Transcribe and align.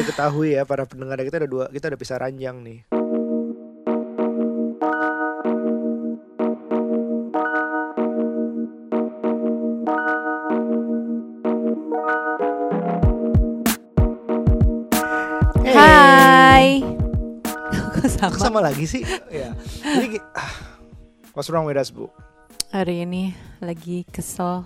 diketahui 0.00 0.56
ya 0.56 0.64
para 0.64 0.88
pendengar 0.88 1.20
kita 1.20 1.44
ada 1.44 1.48
dua, 1.50 1.64
kita 1.68 1.92
ada 1.92 1.98
pisah 2.00 2.16
ranjang 2.16 2.56
nih. 2.64 2.80
Hai. 15.70 16.82
Kok 17.64 18.06
Kok 18.06 18.08
sama? 18.10 18.36
sama 18.38 18.60
lagi 18.62 18.84
sih? 18.86 19.02
ya. 19.30 19.54
Jadi 19.82 20.18
ah, 20.36 20.52
what's 21.34 21.48
wrong 21.48 21.66
with 21.66 21.78
us, 21.78 21.90
Bu? 21.90 22.08
Hari 22.70 23.02
ini 23.02 23.34
lagi 23.58 24.06
kesel. 24.08 24.62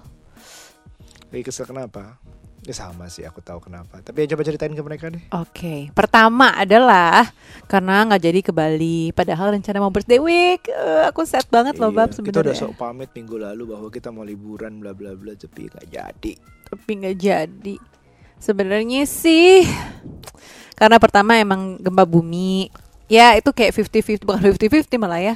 Lagi 1.32 1.43
kesel 1.43 1.64
kenapa? 1.64 2.21
Ya 2.65 2.73
sama 2.73 3.12
sih, 3.12 3.29
aku 3.29 3.45
tahu 3.45 3.61
kenapa. 3.61 4.01
Tapi 4.01 4.25
ya 4.25 4.33
coba 4.33 4.43
ceritain 4.49 4.73
ke 4.73 4.81
mereka 4.81 5.13
deh. 5.13 5.21
Oke, 5.37 5.93
pertama 5.93 6.57
adalah 6.57 7.29
karena 7.68 8.09
nggak 8.09 8.22
jadi 8.25 8.41
ke 8.41 8.53
Bali. 8.57 9.13
Padahal 9.13 9.53
rencana 9.53 9.85
mau 9.85 9.93
birthday 9.93 10.17
week. 10.17 10.72
Eh, 10.72 11.05
aku 11.05 11.29
sad 11.29 11.45
banget 11.53 11.77
loh 11.77 11.93
bab 11.93 12.08
Iya, 12.08 12.25
Kita 12.25 12.41
udah 12.41 12.57
sebenarnya. 12.57 12.61
sok 12.64 12.81
pamit 12.81 13.13
minggu 13.13 13.36
lalu 13.36 13.63
bahwa 13.69 13.89
kita 13.93 14.08
mau 14.08 14.25
liburan 14.25 14.81
bla 14.81 14.96
bla 14.96 15.13
bla 15.13 15.36
tapi 15.36 15.69
nggak 15.69 15.86
jadi. 15.93 16.32
Tapi 16.72 16.91
nggak 17.05 17.17
jadi. 17.21 17.77
Sebenarnya 18.41 19.05
sih 19.05 19.69
karena 20.72 20.96
pertama 20.96 21.36
emang 21.36 21.77
gempa 21.77 22.08
bumi. 22.08 22.72
Ya 23.13 23.36
itu 23.36 23.53
kayak 23.53 23.77
50-50 23.77 24.25
bukan 24.25 24.41
50-50 24.57 24.96
malah 24.96 25.21
ya. 25.21 25.35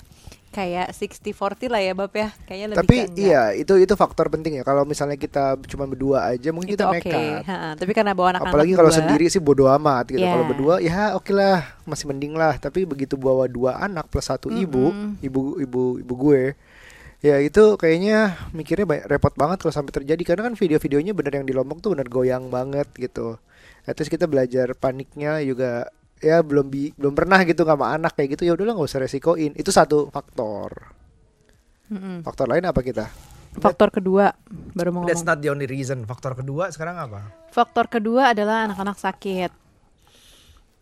Kayak 0.58 0.90
60-40 0.90 1.70
lah 1.70 1.78
ya 1.78 1.92
Bab 1.94 2.10
ya. 2.10 2.28
Kayaknya 2.50 2.66
lebih 2.74 2.80
Tapi 2.82 2.96
iya 3.14 3.42
itu 3.54 3.78
itu 3.78 3.94
faktor 3.94 4.26
penting 4.26 4.58
ya. 4.58 4.66
Kalau 4.66 4.82
misalnya 4.82 5.14
kita 5.14 5.54
cuma 5.70 5.86
berdua 5.86 6.34
aja 6.34 6.50
mungkin 6.50 6.74
itu 6.74 6.82
kita 6.82 6.90
oke. 6.90 6.98
nekat. 6.98 7.46
Ha, 7.46 7.78
Tapi 7.78 7.92
karena 7.94 8.10
bawa 8.18 8.34
anak-anak 8.34 8.50
Apalagi 8.50 8.72
kalau 8.74 8.90
sendiri 8.90 9.30
sih 9.30 9.38
bodo 9.38 9.70
amat 9.70 10.10
gitu. 10.10 10.18
Iya. 10.18 10.34
Kalau 10.34 10.44
berdua 10.50 10.74
ya 10.82 11.14
oke 11.14 11.30
lah 11.30 11.78
masih 11.86 12.10
mending 12.10 12.34
lah. 12.34 12.58
Tapi 12.58 12.82
begitu 12.82 13.14
bawa 13.14 13.46
dua 13.46 13.78
anak 13.78 14.10
plus 14.10 14.26
satu 14.26 14.50
ibu, 14.50 14.90
Mm-mm. 14.90 15.22
ibu 15.22 15.62
ibu 15.62 15.82
ibu 16.02 16.14
gue, 16.18 16.42
ya 17.22 17.38
itu 17.38 17.78
kayaknya 17.78 18.34
mikirnya 18.50 18.84
banyak, 18.84 19.06
repot 19.06 19.34
banget 19.38 19.62
kalau 19.62 19.72
sampai 19.72 19.94
terjadi 19.94 20.22
karena 20.26 20.50
kan 20.50 20.54
video-videonya 20.58 21.12
bener 21.14 21.32
yang 21.38 21.46
di 21.46 21.54
Lombok 21.54 21.78
tuh 21.80 21.94
bener 21.94 22.10
goyang 22.10 22.50
banget 22.50 22.90
gitu. 22.98 23.38
Nah, 23.88 23.92
terus 23.96 24.12
kita 24.12 24.28
belajar 24.28 24.76
paniknya 24.76 25.40
juga 25.40 25.88
ya 26.18 26.42
belum 26.42 26.66
bi 26.68 26.90
belum 26.94 27.14
pernah 27.14 27.42
gitu 27.42 27.62
sama 27.62 27.94
anak 27.94 28.14
kayak 28.14 28.38
gitu 28.38 28.42
ya 28.46 28.52
udahlah 28.54 28.74
nggak 28.74 28.88
usah 28.88 29.00
resikoin 29.00 29.52
itu 29.54 29.70
satu 29.70 30.10
faktor 30.10 30.90
Mm-mm. 31.88 32.20
faktor 32.20 32.46
lain 32.46 32.66
apa 32.66 32.80
kita 32.82 33.06
Faktor 33.58 33.90
kedua 33.90 34.30
baru 34.76 34.92
mau 34.92 35.02
That's 35.02 35.24
ngomong. 35.24 35.34
not 35.34 35.42
the 35.42 35.50
only 35.50 35.66
reason 35.66 36.04
faktor 36.04 36.36
kedua 36.36 36.70
sekarang 36.70 36.94
apa 36.94 37.32
Faktor 37.50 37.88
kedua 37.90 38.30
adalah 38.30 38.68
anak-anak 38.68 39.00
sakit. 39.00 39.50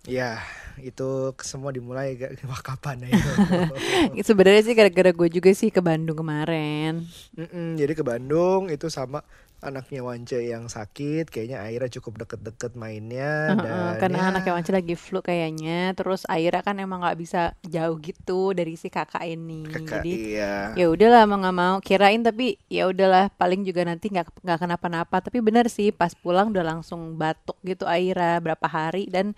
ya 0.04 0.38
itu 0.76 1.08
semua 1.40 1.72
dimulai 1.72 2.14
gak 2.14 2.36
wah 2.50 2.60
kapan 2.60 3.06
ya 3.06 3.08
itu 3.10 3.30
Sebenarnya 4.28 4.62
sih 4.62 4.74
gara-gara 4.76 5.10
gue 5.10 5.28
juga 5.32 5.50
sih 5.50 5.72
ke 5.72 5.80
Bandung 5.80 6.20
kemarin. 6.20 7.06
Mm-mm, 7.32 7.80
jadi 7.80 7.92
ke 7.92 8.04
Bandung 8.04 8.68
itu 8.68 8.86
sama 8.86 9.24
anaknya 9.64 10.04
Wance 10.04 10.38
yang 10.38 10.68
sakit 10.68 11.32
kayaknya 11.32 11.64
Aira 11.64 11.88
cukup 11.88 12.20
deket-deket 12.24 12.76
mainnya 12.76 13.56
Heeh, 13.56 13.62
dan 13.64 13.96
karena 13.96 14.18
ya, 14.20 14.26
anaknya 14.30 14.52
Wance 14.52 14.70
lagi 14.72 14.94
flu 14.94 15.24
kayaknya. 15.24 15.96
Terus 15.96 16.28
Aira 16.28 16.60
kan 16.60 16.76
emang 16.76 17.00
nggak 17.00 17.18
bisa 17.18 17.56
jauh 17.64 17.96
gitu 17.98 18.52
dari 18.52 18.76
si 18.76 18.92
kakak 18.92 19.24
ini. 19.24 19.64
kakak 19.64 20.04
Jadi 20.04 20.12
iya 20.36 20.76
ya 20.76 20.86
udahlah 20.92 21.24
mau 21.24 21.40
nggak 21.40 21.56
mau 21.56 21.76
kirain 21.80 22.20
tapi 22.20 22.60
ya 22.68 22.90
udahlah 22.90 23.32
paling 23.34 23.64
juga 23.64 23.88
nanti 23.88 24.12
nggak 24.12 24.44
nggak 24.44 24.58
kenapa-napa. 24.60 25.16
Tapi 25.24 25.40
benar 25.40 25.72
sih 25.72 25.90
pas 25.90 26.12
pulang 26.12 26.52
udah 26.52 26.64
langsung 26.76 27.16
batuk 27.16 27.56
gitu 27.64 27.88
Aira 27.88 28.38
berapa 28.44 28.66
hari 28.68 29.08
dan 29.08 29.32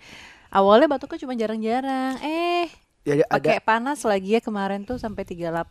awalnya 0.51 0.91
batuknya 0.91 1.23
cuma 1.23 1.33
jarang-jarang. 1.37 2.19
Eh 2.25 2.88
ada 3.01 3.23
pakai 3.31 3.59
panas 3.59 4.03
lagi 4.03 4.35
ya 4.35 4.39
kemarin 4.39 4.83
tuh 4.83 4.95
sampai 4.95 5.23
38,8 5.23 5.65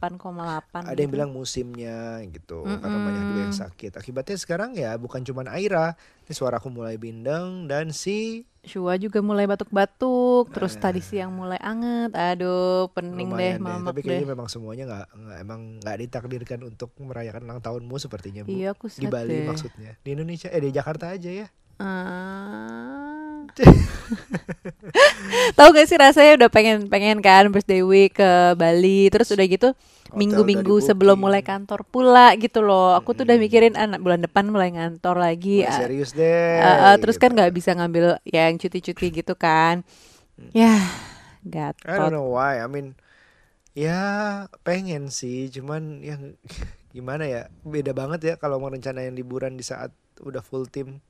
ada 0.83 0.91
yang 0.91 0.99
gitu. 0.99 1.09
bilang 1.11 1.31
musimnya 1.31 1.99
gitu 2.27 2.65
karena 2.65 2.83
Mm-mm. 2.89 3.05
banyak 3.05 3.25
juga 3.27 3.41
yang 3.43 3.57
sakit 3.57 3.93
akibatnya 3.95 4.37
sekarang 4.37 4.71
ya 4.73 4.97
bukan 4.97 5.23
cuman 5.23 5.47
Aira 5.47 5.95
ini 6.23 6.33
suaraku 6.33 6.69
mulai 6.69 6.97
bindeng 6.97 7.67
dan 7.67 7.91
si 7.91 8.45
Shua 8.61 8.97
juga 8.97 9.23
mulai 9.23 9.49
batuk-batuk, 9.49 10.53
terus 10.53 10.77
Nah. 10.77 10.83
tadi 10.83 11.01
siang 11.01 11.33
mulai 11.33 11.57
anget. 11.57 12.13
Aduh, 12.13 12.93
pening 12.93 13.33
deh, 13.33 13.57
deh 13.57 13.77
tapi 13.83 13.99
deh. 13.99 14.13
kayaknya 14.13 14.29
memang 14.29 14.45
semuanya 14.45 14.85
nggak 14.85 15.07
nggak 15.17 15.39
emang 15.41 15.61
nggak 15.81 15.97
ditakdirkan 15.99 16.61
untuk 16.63 16.93
merayakan 16.99 17.49
ulang 17.49 17.63
tahunmu 17.63 17.97
sepertinya 17.97 18.45
bu 18.45 18.53
Iya, 18.53 18.77
aku 18.77 18.93
di 18.93 19.09
Bali 19.09 19.33
deh. 19.33 19.47
maksudnya 19.47 19.97
di 19.99 20.09
Indonesia 20.13 20.49
eh 20.49 20.61
di 20.61 20.69
Jakarta 20.69 21.09
aja 21.09 21.31
ya 21.31 21.49
Ah. 21.79 23.15
Tahu 25.57 25.69
gak 25.77 25.87
sih 25.89 25.99
rasanya 25.99 26.33
udah 26.41 26.51
pengen 26.51 26.79
pengen 26.89 27.19
kan 27.21 27.51
birthday 27.53 27.83
week 27.85 28.17
ke 28.19 28.55
Bali, 28.57 29.11
terus 29.13 29.29
udah 29.35 29.47
gitu 29.47 29.69
minggu-minggu 30.17 30.81
sebelum 30.81 31.21
mulai 31.21 31.45
kantor 31.45 31.85
pula 31.85 32.33
gitu 32.41 32.65
loh. 32.65 32.97
Aku 32.97 33.13
tuh 33.13 33.29
udah 33.29 33.37
Mm-mm. 33.37 33.41
mikirin 33.41 33.75
anak 33.77 34.01
bulan 34.01 34.25
depan 34.25 34.49
mulai 34.49 34.73
ngantor 34.73 35.17
lagi. 35.21 35.63
Mulai 35.63 35.69
ah, 35.69 35.85
serius 35.85 36.11
deh 36.19 36.33
ah, 36.57 36.79
ah, 36.93 36.97
terus 37.01 37.17
kan 37.21 37.31
gitu. 37.31 37.37
nggak 37.37 37.53
bisa 37.55 37.73
ngambil 37.77 38.19
yang 38.29 38.57
cuti-cuti 38.61 39.07
gitu 39.23 39.35
kan. 39.37 39.85
Ya, 40.55 40.79
I 41.87 41.99
don't 41.99 42.13
know 42.15 42.29
why. 42.31 42.61
I 42.63 42.69
mean, 42.71 42.95
ya 43.77 44.01
pengen 44.67 45.11
sih, 45.13 45.51
cuman 45.55 46.03
yang 46.05 46.23
gimana 46.97 47.25
ya, 47.29 47.43
beda 47.65 47.93
banget 47.97 48.21
ya 48.29 48.35
kalau 48.43 48.59
mau 48.63 48.71
rencanain 48.73 49.15
liburan 49.15 49.55
di 49.61 49.65
saat 49.67 49.93
udah 50.25 50.43
full 50.43 50.67
tim, 50.69 51.01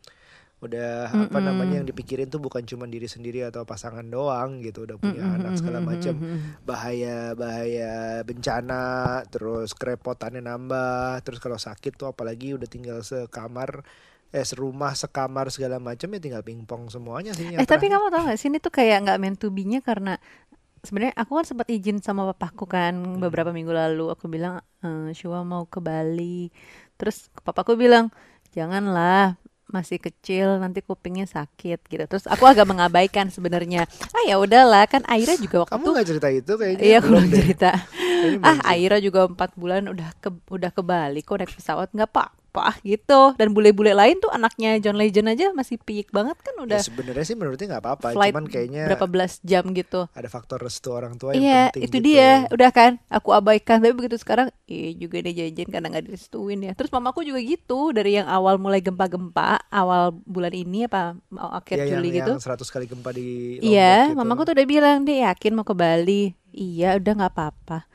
udah 0.58 1.14
apa 1.30 1.38
Mm-mm. 1.38 1.46
namanya 1.46 1.74
yang 1.78 1.86
dipikirin 1.86 2.26
tuh 2.26 2.42
bukan 2.42 2.66
cuma 2.66 2.90
diri 2.90 3.06
sendiri 3.06 3.46
atau 3.46 3.62
pasangan 3.62 4.02
doang 4.02 4.58
gitu, 4.58 4.90
udah 4.90 4.98
punya 4.98 5.22
anak 5.22 5.54
segala 5.54 5.78
macam, 5.78 6.18
bahaya 6.66 7.32
bahaya 7.32 8.26
bencana, 8.26 9.22
terus 9.30 9.70
kerepotannya 9.72 10.42
nambah, 10.42 11.22
terus 11.22 11.38
kalau 11.38 11.54
sakit 11.56 11.94
tuh 11.94 12.10
apalagi 12.10 12.58
udah 12.58 12.66
tinggal 12.66 12.98
sekamar. 13.02 13.86
Eh 14.28 14.44
serumah 14.44 14.92
sekamar 14.92 15.48
segala 15.48 15.80
macam 15.80 16.12
ya 16.12 16.20
tinggal 16.20 16.44
pingpong 16.44 16.92
semuanya 16.92 17.32
sih 17.32 17.48
Eh 17.48 17.64
tapi 17.64 17.88
kamu 17.88 18.12
tau 18.12 18.28
gak 18.28 18.36
sih 18.36 18.52
ini 18.52 18.60
tuh 18.60 18.68
kayak 18.68 19.08
nggak 19.08 19.16
meant 19.16 19.40
to 19.40 19.48
be-nya 19.48 19.80
karena 19.80 20.20
sebenarnya 20.84 21.16
aku 21.16 21.40
kan 21.40 21.48
sempat 21.48 21.64
izin 21.72 22.04
sama 22.04 22.28
papaku 22.36 22.68
kan 22.68 22.92
Hmm. 22.92 23.24
beberapa 23.24 23.56
minggu 23.56 23.72
lalu 23.72 24.12
aku 24.12 24.28
bilang 24.28 24.60
eh 24.84 25.16
Shua 25.16 25.48
mau 25.48 25.64
ke 25.64 25.80
Bali 25.80 26.52
terus 27.00 27.32
papaku 27.40 27.80
bilang 27.80 28.12
janganlah 28.52 29.40
masih 29.68 30.00
kecil 30.00 30.56
nanti 30.58 30.80
kupingnya 30.80 31.28
sakit 31.28 31.84
gitu. 31.88 32.04
Terus 32.08 32.24
aku 32.24 32.48
agak 32.48 32.64
mengabaikan 32.64 33.28
sebenarnya. 33.28 33.84
Ah 34.16 34.24
ya 34.24 34.40
udahlah 34.40 34.88
kan 34.88 35.04
Aira 35.04 35.36
juga 35.36 35.68
waktu 35.68 35.76
Kamu 35.76 35.86
nggak 35.92 36.08
cerita 36.08 36.28
itu 36.32 36.52
kayaknya. 36.56 36.82
Iya 36.84 36.96
aku 37.00 37.08
belum 37.12 37.26
cerita. 37.28 37.70
Ah. 38.42 38.74
Aira 38.74 38.98
juga 38.98 39.28
empat 39.28 39.54
bulan 39.54 39.86
udah 39.92 40.10
ke 40.18 40.32
udah 40.50 40.70
ke 40.72 40.82
Bali 40.82 41.20
kok 41.22 41.38
naik 41.38 41.52
pesawat. 41.54 41.92
Nggak 41.92 42.10
apa-apa 42.58 42.82
gitu 42.82 43.20
dan 43.34 43.48
bule-bule 43.50 43.94
lain 43.94 44.18
tuh 44.18 44.28
anaknya 44.28 44.76
John 44.78 44.98
Legend 44.98 45.30
aja 45.30 45.46
masih 45.52 45.78
piik 45.78 46.10
banget 46.10 46.34
kan 46.38 46.54
Ya, 46.58 46.62
udah 46.66 46.80
sebenarnya 46.82 47.22
sih 47.22 47.32
menurutnya 47.32 47.66
nggak 47.70 47.84
apa-apa, 47.84 48.06
cuman 48.12 48.44
kayaknya 48.44 48.82
berapa 48.84 49.06
belas 49.06 49.38
jam 49.40 49.62
gitu. 49.70 50.10
ada 50.10 50.26
faktor 50.26 50.58
restu 50.58 50.90
orang 50.90 51.14
tua 51.14 51.32
yang 51.32 51.40
Iya, 51.40 51.62
penting 51.70 51.82
itu 51.84 51.96
gitu. 51.96 52.06
dia. 52.10 52.30
Udah 52.50 52.70
kan, 52.70 52.92
aku 53.06 53.30
abaikan. 53.30 53.78
Tapi 53.78 53.94
begitu 53.94 54.18
sekarang, 54.18 54.50
iya 54.64 54.90
juga 54.92 55.22
dia 55.22 55.46
jajan 55.46 55.68
karena 55.68 55.86
nggak 55.88 56.04
direstuin 56.04 56.58
ya. 56.60 56.72
Terus 56.74 56.90
mamaku 56.90 57.22
juga 57.22 57.38
gitu, 57.38 57.94
dari 57.94 58.18
yang 58.18 58.26
awal 58.26 58.58
mulai 58.58 58.82
gempa-gempa, 58.82 59.70
awal 59.70 60.10
bulan 60.26 60.50
ini 60.50 60.84
apa 60.84 61.14
mau 61.30 61.54
akhir 61.54 61.78
Ya, 61.78 61.84
yang, 61.86 62.02
Juli 62.02 62.08
gitu. 62.12 62.32
yang 62.32 62.42
100 62.42 62.66
kali 62.66 62.84
gempa 62.84 63.10
di 63.12 63.62
Iya, 63.62 64.10
gitu. 64.10 64.18
mamaku 64.18 64.42
tuh 64.44 64.54
udah 64.58 64.66
bilang 64.66 64.98
dia 65.02 65.30
yakin 65.30 65.54
mau 65.54 65.62
ke 65.62 65.72
Bali. 65.72 66.34
Iya, 66.50 66.98
udah 66.98 67.12
nggak 67.14 67.32
apa-apa. 67.32 67.86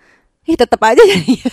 Ih, 0.44 0.56
tetap 0.56 0.80
aja 0.82 1.04
jadinya. 1.12 1.52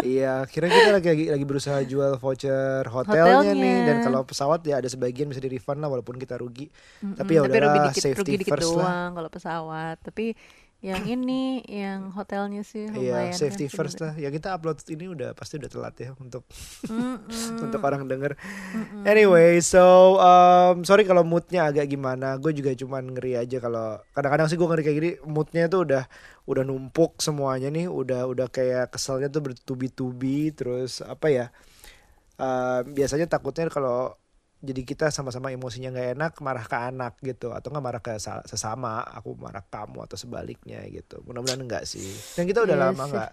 Iya, 0.00 0.48
kira 0.48 0.66
kita 0.66 0.90
lagi, 0.90 1.08
lagi 1.12 1.24
lagi 1.28 1.44
berusaha 1.44 1.84
jual 1.84 2.16
voucher 2.16 2.82
hotelnya, 2.88 3.52
Hotelnya. 3.52 3.52
nih 3.52 3.76
dan 3.84 3.96
kalau 4.00 4.24
pesawat 4.24 4.64
ya 4.64 4.80
ada 4.80 4.88
sebagian 4.88 5.28
bisa 5.28 5.38
di 5.38 5.52
refund 5.52 5.84
lah 5.84 5.92
walaupun 5.92 6.16
kita 6.16 6.40
rugi. 6.40 6.72
Tapi 7.12 7.30
ya 7.36 7.44
Mm-mm, 7.44 7.52
rugi 7.60 7.60
udahlah 7.60 7.84
dikit, 7.92 8.02
safety 8.02 8.32
rugi 8.34 8.36
dikit 8.40 8.54
first 8.56 8.72
lah. 8.72 8.88
doang 8.88 9.10
kalau 9.14 9.28
pesawat. 9.28 9.96
Tapi 10.00 10.32
yang 10.82 11.06
ini, 11.06 11.62
yang 11.62 12.10
hotelnya 12.10 12.66
sih 12.66 12.90
lumayan. 12.90 13.30
Iya, 13.30 13.38
safety 13.38 13.70
kan, 13.70 13.74
first 13.78 14.02
lah. 14.02 14.18
Ya 14.18 14.34
kita 14.34 14.50
upload 14.50 14.82
ini 14.90 15.06
udah 15.14 15.30
pasti 15.30 15.54
udah 15.62 15.70
telat 15.70 15.94
ya 15.94 16.10
untuk 16.18 16.42
Mm-mm. 16.90 17.22
untuk 17.70 17.78
orang 17.86 18.10
denger. 18.10 18.34
Anyway, 19.06 19.62
so 19.62 20.18
um, 20.18 20.82
sorry 20.82 21.06
kalau 21.06 21.22
moodnya 21.22 21.70
agak 21.70 21.86
gimana. 21.86 22.34
Gue 22.42 22.50
juga 22.50 22.74
cuman 22.74 23.14
ngeri 23.14 23.38
aja 23.38 23.62
kalau 23.62 24.02
kadang-kadang 24.10 24.50
sih 24.50 24.58
gue 24.58 24.66
ngeri 24.66 24.82
kayak 24.82 24.96
gini. 24.98 25.10
Moodnya 25.22 25.70
tuh 25.70 25.86
udah 25.86 26.04
udah 26.50 26.62
numpuk 26.66 27.22
semuanya 27.22 27.70
nih. 27.70 27.86
Udah 27.86 28.26
udah 28.26 28.50
kayak 28.50 28.90
keselnya 28.90 29.30
tuh 29.30 29.40
bertubi-tubi. 29.40 30.50
Terus 30.50 30.98
apa 30.98 31.30
ya? 31.30 31.46
uh, 32.42 32.80
biasanya 32.86 33.26
takutnya 33.30 33.70
kalau 33.70 34.16
jadi 34.62 34.82
kita 34.86 35.06
sama-sama 35.10 35.50
emosinya 35.50 35.90
nggak 35.90 36.08
enak 36.14 36.32
marah 36.38 36.62
ke 36.62 36.78
anak 36.78 37.18
gitu 37.18 37.50
atau 37.50 37.68
nggak 37.68 37.84
marah 37.84 38.02
ke 38.02 38.14
sa- 38.16 38.46
sesama 38.46 39.02
aku 39.02 39.34
marah 39.34 39.66
kamu 39.66 40.06
atau 40.06 40.14
sebaliknya 40.14 40.78
gitu 40.86 41.18
mudah-mudahan 41.26 41.60
enggak 41.60 41.82
sih 41.82 42.14
dan 42.38 42.46
kita 42.46 42.62
udah 42.62 42.76
Iya 42.78 42.84
lama 42.88 43.04
nggak 43.10 43.30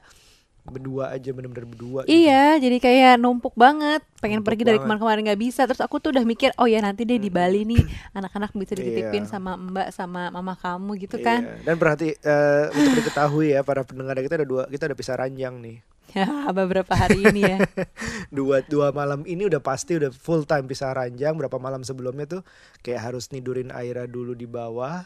berdua 0.69 1.15
aja 1.15 1.29
bener-bener 1.33 1.65
berdua 1.65 2.05
gitu. 2.05 2.13
Iya, 2.13 2.59
jadi 2.61 2.77
kayak 2.77 3.13
numpuk 3.17 3.55
banget. 3.57 4.05
Pengen 4.21 4.43
Numpuk 4.43 4.53
pergi 4.53 4.63
dari 4.67 4.77
kemarin-kemarin 4.77 5.23
nggak 5.31 5.41
bisa. 5.41 5.65
Terus 5.65 5.81
aku 5.81 5.97
tuh 5.97 6.13
udah 6.13 6.21
mikir, 6.21 6.53
oh 6.61 6.67
ya 6.69 6.77
nanti 6.83 7.07
deh 7.07 7.17
di 7.17 7.31
Bali 7.31 7.65
nih 7.65 7.81
anak-anak 8.13 8.53
bisa 8.53 8.77
dititipin 8.77 9.25
Iya. 9.25 9.31
sama 9.31 9.57
Mbak 9.57 9.87
sama 9.95 10.29
mama 10.29 10.53
kamu 10.59 10.99
gitu 11.01 11.17
kan. 11.23 11.47
Iya. 11.47 11.73
Dan 11.73 11.75
berarti 11.79 12.13
eh, 12.13 12.65
untuk 12.69 12.93
diketahui 13.01 13.55
ya 13.55 13.65
para 13.65 13.81
pendengar 13.81 14.19
kita 14.19 14.35
ada 14.43 14.45
dua 14.45 14.63
kita 14.69 14.85
ada 14.91 14.95
pisah 14.99 15.17
ranjang 15.17 15.57
nih. 15.57 15.77
Ya, 16.09 16.25
beberapa 16.49 16.89
hari 16.91 17.21
ini 17.23 17.41
ya. 17.43 17.57
Dua 18.29 18.61
dua 18.61 18.89
malam 18.89 19.21
ini 19.23 19.45
udah 19.45 19.59
pasti 19.59 19.93
udah 19.93 20.09
full 20.09 20.43
time 20.43 20.65
pisah 20.65 20.91
ranjang. 20.91 21.33
Berapa 21.33 21.57
malam 21.57 21.81
sebelumnya 21.81 22.25
tuh 22.25 22.41
kayak 22.79 23.01
harus 23.05 23.29
nidurin 23.29 23.69
Aira 23.69 24.05
dulu 24.05 24.33
di 24.33 24.45
bawah 24.45 25.05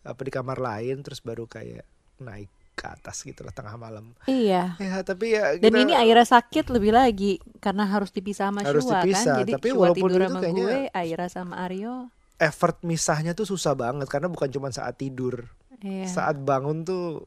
apa 0.00 0.20
di 0.20 0.30
kamar 0.30 0.56
lain 0.56 1.00
terus 1.00 1.20
baru 1.20 1.44
kayak 1.44 1.84
naik 2.18 2.48
ke 2.72 2.86
atas 2.86 3.20
gitu 3.20 3.42
lah 3.42 3.50
tengah 3.50 3.74
malam. 3.74 4.14
iya. 4.24 4.78
Ya 4.78 5.02
tapi 5.02 5.34
ya 5.34 5.58
Dan 5.58 5.74
kita- 5.74 5.82
ini 5.82 5.92
Aira 5.92 6.22
sakit 6.22 6.70
lebih 6.70 6.94
lagi 6.94 7.42
karena 7.58 7.84
harus 7.84 8.08
dipisah 8.08 8.48
sama 8.48 8.62
Harus 8.62 8.86
Shua 8.86 9.02
dipisah, 9.02 9.34
kan. 9.34 9.38
Jadi 9.42 9.52
tapi 9.52 9.68
Shua 9.68 9.78
walaupun 9.82 10.08
tidur 10.08 10.20
itu 10.20 10.28
sama 10.28 10.40
kayaknya- 10.40 10.62
gue, 10.64 10.78
Aira 10.94 11.26
sama 11.26 11.54
Aryo. 11.60 11.94
effort 12.38 12.78
misahnya 12.80 13.34
tuh 13.34 13.44
susah 13.44 13.74
banget 13.74 14.06
karena 14.06 14.30
bukan 14.30 14.46
cuma 14.48 14.70
saat 14.70 14.94
tidur. 14.94 15.50
Iya. 15.78 16.06
Saat 16.06 16.38
bangun 16.40 16.82
tuh 16.82 17.26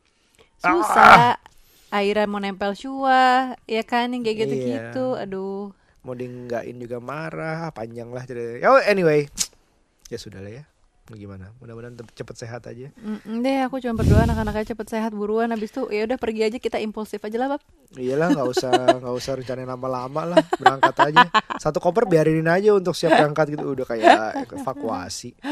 Susah. 0.58 1.36
Aira 1.92 2.24
mau 2.24 2.40
nempel 2.40 2.72
Shua, 2.72 3.52
ya 3.68 3.84
kan 3.84 4.16
yang 4.16 4.24
kayak 4.24 4.48
gitu-gitu. 4.48 5.06
Iya. 5.20 5.28
Aduh. 5.28 5.76
mau 6.02 6.18
dienggain 6.18 6.74
juga 6.82 6.98
marah, 6.98 7.70
panjang 7.70 8.10
lah 8.10 8.26
ceritanya. 8.26 8.74
Oh 8.74 8.82
anyway, 8.82 9.30
ya 10.10 10.18
sudah 10.18 10.42
lah 10.42 10.50
ya. 10.50 10.64
Mau 11.10 11.20
Gimana? 11.20 11.52
Mudah-mudahan 11.60 11.94
cepet 12.10 12.36
sehat 12.40 12.66
aja. 12.66 12.88
Mm-mm 12.96 13.44
deh, 13.44 13.62
aku 13.62 13.78
cuma 13.78 14.00
berdoa 14.00 14.24
anak-anaknya 14.24 14.72
cepet 14.72 14.88
sehat 14.88 15.12
buruan. 15.12 15.52
Habis 15.52 15.76
itu 15.76 15.92
ya 15.92 16.08
udah 16.08 16.16
pergi 16.16 16.42
aja 16.48 16.58
kita 16.58 16.80
impulsif 16.80 17.20
aja 17.22 17.36
lah, 17.36 17.54
Bab. 17.54 17.62
Iyalah 17.94 18.32
nggak 18.32 18.48
usah 18.48 18.72
nggak 18.98 19.14
usah 19.14 19.32
rencanain 19.36 19.68
lama-lama 19.68 20.22
lah 20.24 20.38
berangkat 20.56 20.96
aja 21.12 21.28
satu 21.60 21.84
koper 21.84 22.08
biarin 22.08 22.48
aja 22.48 22.72
untuk 22.72 22.96
siap 22.96 23.12
berangkat 23.14 23.60
gitu 23.60 23.76
udah 23.76 23.86
kayak 23.86 24.48
evakuasi. 24.56 25.36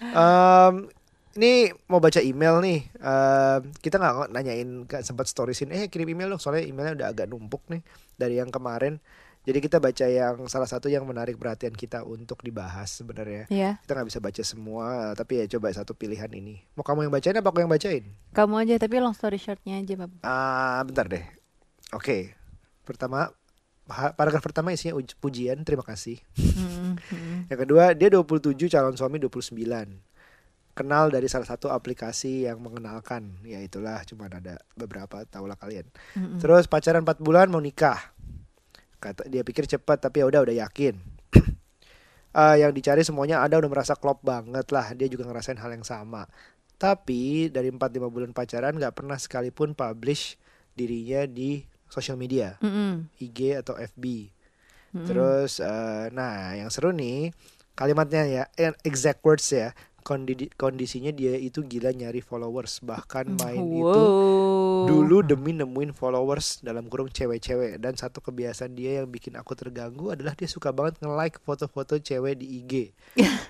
Em, 0.00 0.88
ini 1.32 1.52
mau 1.86 1.98
baca 1.98 2.18
email 2.18 2.58
nih 2.58 2.80
Em, 2.92 3.60
kita 3.76 3.96
nggak 3.96 4.30
nanyain 4.30 4.68
nggak 4.84 5.02
sempat 5.02 5.24
storiesin 5.24 5.70
eh 5.70 5.86
kirim 5.86 6.08
email 6.08 6.28
dong 6.28 6.38
soalnya 6.38 6.64
emailnya 6.64 6.94
udah 6.96 7.08
agak 7.08 7.26
numpuk 7.26 7.62
nih 7.68 7.82
dari 8.14 8.36
yang 8.36 8.48
kemarin. 8.48 8.98
Jadi 9.40 9.56
kita 9.58 9.80
baca 9.80 10.04
yang 10.04 10.36
salah 10.46 10.68
satu 10.68 10.86
yang 10.86 11.00
menarik 11.02 11.34
perhatian 11.34 11.72
kita 11.72 12.04
untuk 12.04 12.44
dibahas 12.44 12.92
sebenarnya. 12.92 13.48
Iya. 13.48 13.80
Kita 13.80 13.96
nggak 13.96 14.08
bisa 14.08 14.20
baca 14.20 14.42
semua 14.44 14.86
tapi 15.14 15.40
ya 15.40 15.48
coba 15.48 15.72
satu 15.72 15.92
pilihan 15.92 16.28
ini. 16.28 16.60
Mau 16.74 16.84
kamu 16.84 17.08
yang 17.08 17.12
bacain 17.12 17.32
apa 17.32 17.48
aku 17.48 17.58
yang 17.58 17.72
bacain? 17.72 18.04
Kamu 18.30 18.54
aja 18.58 18.76
tapi 18.76 19.00
long 19.00 19.16
story 19.16 19.40
shortnya 19.40 19.80
aja, 19.80 19.96
Bab. 19.96 20.12
Ah, 20.20 20.84
bentar 20.84 21.08
deh. 21.08 21.24
Oke. 21.90 22.36
Pertama, 22.84 23.32
pa- 23.82 24.12
paragraf 24.12 24.44
pertama 24.44 24.70
isinya 24.70 24.92
uj- 24.92 25.16
pujian, 25.16 25.64
terima 25.64 25.82
kasih. 25.82 26.20
Mm, 26.36 27.00
mm. 27.00 27.38
Yang 27.48 27.58
kedua, 27.64 27.84
dia 27.96 28.08
27, 28.10 28.68
calon 28.68 28.92
suami 28.92 29.16
29. 29.16 29.56
Kenal 30.70 31.10
dari 31.10 31.26
salah 31.26 31.44
satu 31.44 31.68
aplikasi 31.68 32.46
yang 32.46 32.62
mengenalkan. 32.62 33.36
Ya 33.42 33.60
itulah, 33.60 34.00
cuma 34.06 34.30
ada 34.30 34.62
beberapa, 34.78 35.26
tahulah 35.26 35.58
kalian. 35.58 35.86
Mm-mm. 36.16 36.38
Terus 36.38 36.70
pacaran 36.70 37.02
4 37.02 37.20
bulan 37.20 37.50
mau 37.50 37.60
nikah. 37.60 37.98
Kata 39.00 39.26
dia 39.26 39.42
pikir 39.42 39.64
cepat 39.66 39.98
tapi 40.00 40.22
ya 40.22 40.26
udah 40.30 40.40
udah 40.46 40.56
yakin. 40.66 40.96
Eh, 42.30 42.62
yang 42.62 42.70
dicari 42.70 43.02
semuanya 43.02 43.42
ada 43.42 43.58
udah 43.58 43.66
merasa 43.66 43.98
klop 43.98 44.22
banget 44.22 44.70
lah. 44.70 44.94
Dia 44.94 45.10
juga 45.10 45.26
ngerasain 45.26 45.58
hal 45.58 45.74
yang 45.74 45.82
sama. 45.82 46.30
Tapi 46.78 47.50
dari 47.50 47.74
4-5 47.74 48.06
bulan 48.06 48.30
pacaran 48.30 48.78
nggak 48.78 48.94
pernah 48.94 49.18
sekalipun 49.18 49.74
publish 49.74 50.38
dirinya 50.78 51.26
di 51.26 51.66
sosial 51.90 52.14
media, 52.14 52.54
Mm-mm. 52.62 53.10
IG 53.18 53.58
atau 53.58 53.74
FB. 53.74 54.30
Mm-mm. 54.94 55.06
Terus 55.10 55.58
eh, 55.58 56.06
nah 56.14 56.54
yang 56.54 56.70
seru 56.70 56.94
nih 56.94 57.34
kalimatnya 57.74 58.22
ya 58.30 58.44
eh, 58.54 58.72
exact 58.86 59.20
words 59.26 59.50
ya. 59.50 59.74
Kondi- 60.10 60.50
kondisinya 60.50 61.14
dia 61.14 61.38
itu 61.38 61.62
gila 61.62 61.94
nyari 61.94 62.18
followers 62.18 62.82
bahkan 62.82 63.30
main 63.30 63.62
itu 63.62 64.02
Wow. 64.02 64.90
dulu 64.90 65.22
demi 65.22 65.54
nemuin 65.54 65.94
followers 65.94 66.58
dalam 66.60 66.90
kurung 66.90 67.06
cewek-cewek. 67.06 67.78
Dan 67.78 67.94
satu 67.94 68.18
kebiasaan 68.18 68.74
dia 68.74 68.98
yang 68.98 69.06
bikin 69.06 69.38
aku 69.38 69.54
terganggu 69.54 70.10
adalah 70.10 70.34
dia 70.34 70.50
suka 70.50 70.74
banget 70.74 70.98
nge-like 70.98 71.38
foto-foto 71.38 71.94
cewek 71.96 72.34
di 72.36 72.58
IG 72.58 72.72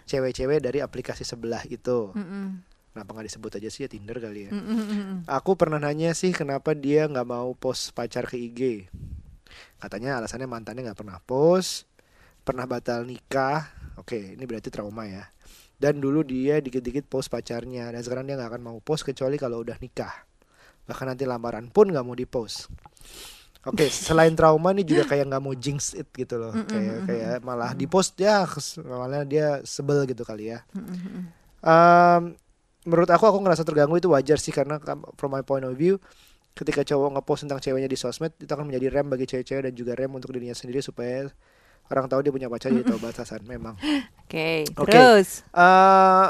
cewek-cewek 0.05 0.61
dari 0.61 0.79
aplikasi 0.81 1.25
sebelah 1.25 1.65
itu. 1.65 2.13
Mm-mm. 2.13 2.61
kenapa 2.91 3.15
nggak 3.15 3.27
disebut 3.31 3.53
aja 3.57 3.69
sih 3.71 3.87
ya 3.87 3.89
Tinder 3.89 4.19
kali 4.19 4.41
ya? 4.45 4.53
Mm-mm, 4.53 4.77
mm-mm. 4.77 5.17
aku 5.25 5.55
pernah 5.55 5.79
nanya 5.79 6.11
sih 6.11 6.35
kenapa 6.35 6.75
dia 6.75 7.07
nggak 7.07 7.25
mau 7.25 7.55
post 7.55 7.95
pacar 7.95 8.27
ke 8.27 8.35
IG 8.37 8.91
katanya 9.79 10.19
alasannya 10.19 10.45
mantannya 10.45 10.91
nggak 10.91 10.99
pernah 10.99 11.23
post 11.23 11.87
pernah 12.43 12.67
batal 12.67 13.07
nikah. 13.07 13.71
Oke 13.97 14.35
ini 14.35 14.43
berarti 14.43 14.69
trauma 14.69 15.05
ya 15.07 15.23
dan 15.81 15.97
dulu 15.97 16.21
dia 16.21 16.61
dikit-dikit 16.61 17.09
post 17.09 17.33
pacarnya. 17.33 17.89
Dan 17.89 18.05
sekarang 18.05 18.29
dia 18.29 18.37
nggak 18.37 18.53
akan 18.53 18.63
mau 18.63 18.77
post 18.85 19.09
kecuali 19.09 19.41
kalau 19.41 19.65
udah 19.65 19.81
nikah. 19.81 20.13
Bahkan 20.85 21.17
nanti 21.17 21.25
lamaran 21.25 21.73
pun 21.73 21.89
nggak 21.89 22.05
mau 22.05 22.13
dipost. 22.13 22.69
Oke 23.65 23.89
selain 24.13 24.37
trauma 24.37 24.77
nih 24.77 24.85
juga 24.85 25.09
kayak 25.09 25.33
nggak 25.33 25.43
mau 25.43 25.57
jinx 25.57 25.97
it 25.97 26.13
gitu 26.13 26.37
loh. 26.37 26.53
Kayak 26.69 27.09
kayak 27.09 27.37
malah 27.41 27.73
dipost 27.73 28.13
ya 28.21 28.45
malah 28.85 29.25
dia 29.25 29.65
sebel 29.65 30.05
gitu 30.05 30.21
kali 30.21 30.53
ya. 30.53 30.61
Um, 31.65 32.37
menurut 32.85 33.09
aku 33.09 33.25
aku 33.25 33.41
ngerasa 33.41 33.65
terganggu 33.65 33.97
itu 33.97 34.13
wajar 34.13 34.37
sih 34.37 34.53
karena 34.53 34.77
from 35.17 35.33
my 35.33 35.41
point 35.41 35.65
of 35.65 35.73
view 35.77 35.97
ketika 36.57 36.83
cowok 36.85 37.17
ngepost 37.17 37.47
tentang 37.47 37.61
ceweknya 37.63 37.89
di 37.89 37.97
sosmed 37.97 38.35
itu 38.37 38.51
akan 38.51 38.69
menjadi 38.69 39.01
rem 39.01 39.07
bagi 39.07 39.25
cewek-cewek 39.29 39.71
dan 39.71 39.73
juga 39.73 39.93
rem 39.97 40.11
untuk 40.13 40.35
dirinya 40.35 40.57
sendiri 40.57 40.83
supaya 40.83 41.31
orang 41.91 42.07
tahu 42.07 42.21
dia 42.23 42.33
punya 42.33 42.47
pacar 42.47 42.71
jadi 42.71 42.87
tahu 42.87 43.03
batasan 43.11 43.43
memang. 43.45 43.75
Oke, 44.25 44.65
Oke. 44.79 44.95
terus. 44.95 45.43
eh 45.51 46.29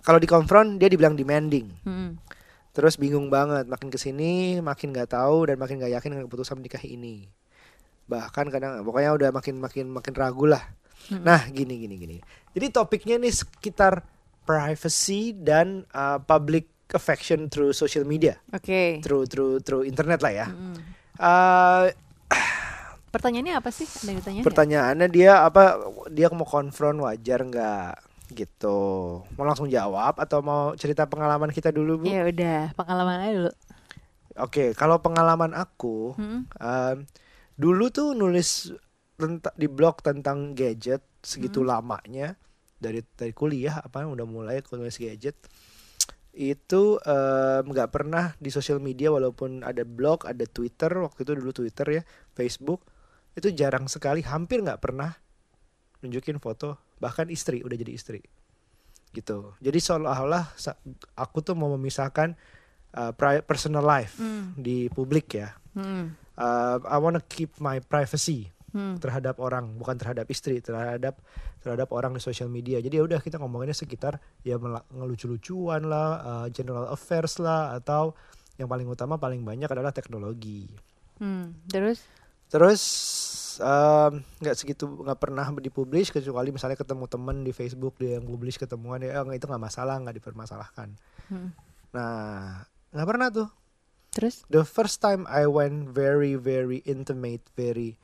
kalau 0.00 0.16
dikonfront 0.20 0.80
dia 0.80 0.88
dibilang 0.88 1.16
demanding. 1.16 1.68
Mm. 1.84 2.16
Terus 2.70 2.96
bingung 2.96 3.28
banget, 3.28 3.66
makin 3.66 3.90
ke 3.90 3.98
sini 3.98 4.62
makin 4.62 4.94
nggak 4.94 5.12
tahu 5.12 5.50
dan 5.50 5.58
makin 5.58 5.82
nggak 5.82 5.92
yakin 6.00 6.08
dengan 6.14 6.24
keputusan 6.30 6.56
menikah 6.60 6.80
ini. 6.86 7.26
Bahkan 8.06 8.46
kadang 8.48 8.80
pokoknya 8.86 9.10
udah 9.16 9.28
makin 9.34 9.58
makin 9.58 9.86
makin 9.90 10.14
ragu 10.14 10.46
lah. 10.46 10.62
Mm-mm. 11.10 11.24
Nah 11.26 11.50
gini 11.50 11.80
gini 11.80 11.94
gini. 11.98 12.16
Jadi 12.54 12.66
topiknya 12.70 13.18
nih 13.18 13.34
sekitar 13.34 14.06
privacy 14.46 15.34
dan 15.34 15.82
uh, 15.94 16.18
public 16.22 16.70
affection 16.90 17.46
through 17.46 17.70
social 17.70 18.02
media, 18.02 18.34
Oke. 18.50 18.98
through 19.02 19.26
through 19.30 19.62
through 19.62 19.86
internet 19.86 20.22
lah 20.22 20.32
ya. 20.32 20.46
Mm-mm. 20.50 20.74
Uh, 21.20 21.90
Pertanyaannya 23.10 23.54
apa 23.58 23.70
sih? 23.74 23.86
Ada 23.86 24.08
yang 24.10 24.18
ditanyain? 24.22 24.44
pertanyaannya 24.46 25.08
dia 25.10 25.32
apa? 25.42 25.82
Dia 26.10 26.30
mau 26.30 26.46
konfront 26.46 26.98
wajar 27.02 27.42
nggak? 27.42 27.92
Gitu. 28.30 28.78
Mau 29.26 29.44
langsung 29.44 29.66
jawab 29.66 30.22
atau 30.22 30.38
mau 30.40 30.72
cerita 30.78 31.10
pengalaman 31.10 31.50
kita 31.50 31.74
dulu 31.74 32.02
bu? 32.02 32.06
Ya 32.06 32.22
udah, 32.22 32.70
pengalaman 32.78 33.18
aja 33.18 33.32
dulu. 33.34 33.52
Oke, 34.38 34.72
kalau 34.78 35.02
pengalaman 35.02 35.50
aku, 35.58 36.14
Mm. 36.14 36.40
um, 36.46 36.96
dulu 37.58 37.90
tuh 37.90 38.14
nulis 38.14 38.70
di 39.58 39.68
blog 39.68 40.00
tentang 40.00 40.56
gadget 40.56 41.04
segitu 41.20 41.60
lamanya 41.60 42.40
dari 42.80 43.04
dari 43.04 43.36
kuliah 43.36 43.84
apa 43.84 44.08
udah 44.08 44.24
mulai 44.24 44.64
nulis 44.72 44.96
gadget 44.96 45.36
itu 46.32 46.96
nggak 47.68 47.90
pernah 47.92 48.32
di 48.40 48.48
sosial 48.48 48.80
media 48.80 49.12
walaupun 49.12 49.60
ada 49.60 49.84
blog 49.84 50.24
ada 50.24 50.48
Twitter 50.48 50.88
waktu 50.88 51.26
itu 51.28 51.32
dulu 51.36 51.52
Twitter 51.52 52.00
ya 52.00 52.02
Facebook 52.32 52.86
itu 53.34 53.48
jarang 53.54 53.86
sekali 53.86 54.22
hampir 54.22 54.60
nggak 54.60 54.80
pernah 54.82 55.14
nunjukin 56.00 56.40
foto 56.40 56.80
bahkan 56.98 57.28
istri 57.28 57.60
udah 57.60 57.76
jadi 57.76 57.92
istri 57.94 58.20
gitu 59.10 59.54
jadi 59.58 59.78
seolah-olah 59.78 60.54
aku 61.18 61.42
tuh 61.42 61.58
mau 61.58 61.70
memisahkan 61.74 62.34
uh, 62.94 63.12
personal 63.42 63.82
life 63.82 64.16
Mm. 64.18 64.54
di 64.56 64.86
publik 64.90 65.34
ya 65.34 65.54
Mm. 65.74 66.14
Uh, 66.40 66.80
I 66.88 66.96
wanna 66.98 67.20
keep 67.20 67.54
my 67.58 67.78
privacy 67.78 68.50
Mm. 68.70 69.02
terhadap 69.02 69.42
orang 69.42 69.74
bukan 69.74 69.98
terhadap 69.98 70.30
istri 70.30 70.62
terhadap 70.62 71.18
terhadap 71.58 71.90
orang 71.90 72.14
di 72.14 72.22
social 72.22 72.46
media 72.46 72.78
jadi 72.78 73.02
ya 73.02 73.04
udah 73.04 73.18
kita 73.18 73.36
ngomonginnya 73.36 73.74
sekitar 73.74 74.22
ya 74.46 74.56
ngelucu-lucuan 74.94 75.90
lah 75.90 76.08
uh, 76.22 76.46
general 76.48 76.86
affairs 76.88 77.42
lah 77.42 77.74
atau 77.74 78.14
yang 78.56 78.70
paling 78.70 78.86
utama 78.86 79.18
paling 79.18 79.42
banyak 79.42 79.66
adalah 79.66 79.90
teknologi 79.90 80.70
Mm. 81.20 81.68
Terus? 81.68 82.00
Terus 82.50 82.82
um, 83.62 84.20
nggak 84.42 84.56
segitu 84.58 84.90
nggak 84.90 85.20
pernah 85.22 85.46
dipublish 85.56 86.10
kecuali 86.10 86.50
misalnya 86.50 86.74
ketemu 86.74 87.06
temen 87.06 87.46
di 87.46 87.54
Facebook 87.54 87.94
dia 87.96 88.18
yang 88.18 88.26
publish 88.26 88.58
ketemuan 88.58 89.00
ya 89.00 89.22
oh, 89.22 89.30
itu 89.30 89.46
nggak 89.46 89.62
masalah 89.62 89.96
nggak 90.02 90.20
dipermasalahkan 90.20 90.92
Mm. 91.30 91.54
nah 91.94 92.66
nggak 92.90 93.06
pernah 93.06 93.30
tuh 93.30 93.46
Terus? 94.10 94.42
the 94.50 94.66
first 94.66 94.98
time 94.98 95.30
I 95.30 95.46
went 95.46 95.94
very 95.94 96.34
very 96.34 96.82
intimate 96.82 97.46
very 97.54 97.94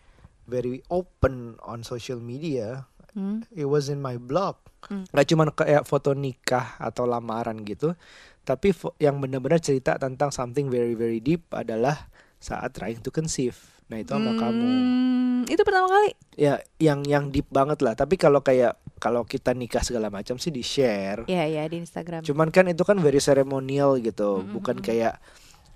very 0.47 0.87
open 0.87 1.59
on 1.67 1.83
social 1.83 2.23
media 2.23 2.87
Mm. 3.19 3.51
it 3.51 3.67
was 3.67 3.91
in 3.91 3.99
my 3.99 4.15
blog 4.15 4.63
Hmm. 4.87 5.03
nggak 5.11 5.27
cuma 5.27 5.51
kayak 5.51 5.83
foto 5.83 6.15
nikah 6.15 6.79
atau 6.79 7.11
lamaran 7.11 7.67
gitu 7.67 7.99
tapi 8.47 8.71
yang 9.03 9.19
benar-benar 9.19 9.59
cerita 9.59 9.99
tentang 9.99 10.31
something 10.31 10.71
very 10.71 10.95
very 10.95 11.19
deep 11.19 11.51
adalah 11.51 12.07
saat 12.39 12.79
trying 12.79 13.03
to 13.03 13.11
conceive. 13.11 13.76
Nah 13.87 13.97
itu 14.03 14.11
sama 14.11 14.35
kamu. 14.35 14.67
Hmm, 14.67 15.41
itu 15.47 15.63
pertama 15.63 15.87
kali. 15.87 16.11
Ya 16.35 16.59
yang 16.83 17.07
yang 17.07 17.31
deep 17.31 17.47
banget 17.55 17.79
lah. 17.87 17.95
Tapi 17.95 18.19
kalau 18.19 18.43
kayak 18.43 18.75
kalau 18.99 19.23
kita 19.23 19.55
nikah 19.55 19.85
segala 19.85 20.11
macam 20.11 20.41
sih 20.43 20.51
di 20.51 20.67
share. 20.67 21.23
Ya 21.31 21.47
ya 21.47 21.63
di 21.71 21.79
Instagram. 21.79 22.27
Cuman 22.27 22.51
kan 22.51 22.67
itu 22.67 22.83
kan 22.83 22.99
very 22.99 23.23
ceremonial 23.23 24.01
gitu, 24.03 24.43
Mm-mm, 24.43 24.53
bukan 24.59 24.77
mm-mm. 24.83 24.87
kayak 24.91 25.15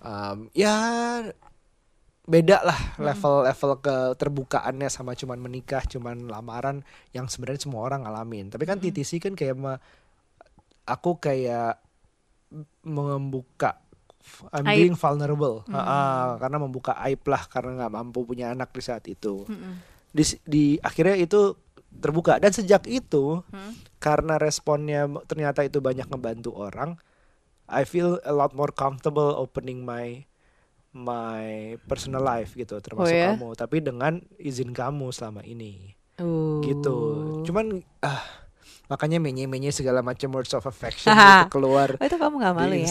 um, 0.03 0.51
ya 0.57 0.75
beda 2.31 2.63
lah 2.63 2.79
level-level 2.99 3.83
keterbukaannya 3.83 4.87
sama 4.87 5.19
cuman 5.19 5.39
menikah, 5.43 5.83
cuman 5.83 6.31
lamaran 6.31 6.87
yang 7.11 7.27
sebenarnya 7.31 7.67
semua 7.67 7.87
orang 7.87 8.07
ngalamin. 8.07 8.51
Tapi 8.51 8.67
kan 8.67 8.79
Mm-mm. 8.79 8.91
TTC 8.91 9.23
kan 9.23 9.35
kayak 9.39 9.55
me- 9.55 9.83
aku 10.83 11.19
kayak 11.23 11.79
membuka 12.83 13.79
I'm 14.53 14.65
Aib. 14.65 14.77
being 14.79 14.97
vulnerable, 14.97 15.65
Mm. 15.65 15.75
Ah, 15.75 16.37
karena 16.37 16.57
membuka 16.57 16.93
aib 17.03 17.25
lah 17.25 17.43
karena 17.45 17.71
nggak 17.79 17.93
mampu 17.93 18.23
punya 18.23 18.51
anak 18.51 18.71
di 18.71 18.81
saat 18.81 19.05
itu. 19.05 19.45
Mm-mm. 19.45 19.75
Di, 20.11 20.25
di 20.43 20.65
akhirnya 20.77 21.15
itu 21.15 21.55
terbuka 21.91 22.37
dan 22.37 22.51
sejak 22.51 22.87
itu 22.87 23.43
Hmm. 23.47 23.75
karena 23.99 24.37
responnya 24.37 25.05
ternyata 25.25 25.61
itu 25.61 25.79
banyak 25.79 26.07
ngebantu 26.07 26.55
orang 26.55 26.95
I 27.67 27.83
feel 27.83 28.19
a 28.21 28.31
lot 28.31 28.51
more 28.51 28.71
comfortable 28.71 29.31
opening 29.33 29.83
my 29.83 30.23
my 30.91 31.47
personal 31.85 32.19
life 32.21 32.55
gitu 32.55 32.79
termasuk 32.79 33.11
ya? 33.13 33.35
kamu 33.35 33.55
tapi 33.55 33.79
dengan 33.79 34.19
izin 34.37 34.71
kamu 34.71 35.11
selama 35.11 35.43
ini 35.43 35.95
Uh. 36.17 36.61
gitu 36.61 36.99
cuman 37.43 37.81
ah 37.99 38.21
makanya 38.87 39.17
menye-menye 39.17 39.71
segala 39.71 39.99
macam 40.01 40.29
words 40.31 40.53
of 40.53 40.63
affection 40.63 41.09
itu 41.09 41.49
keluar 41.49 41.97
Oh, 41.97 42.05
itu 42.05 42.15
kamu 42.15 42.37
malu 42.37 42.71
di 42.71 42.85
ya? 42.85 42.91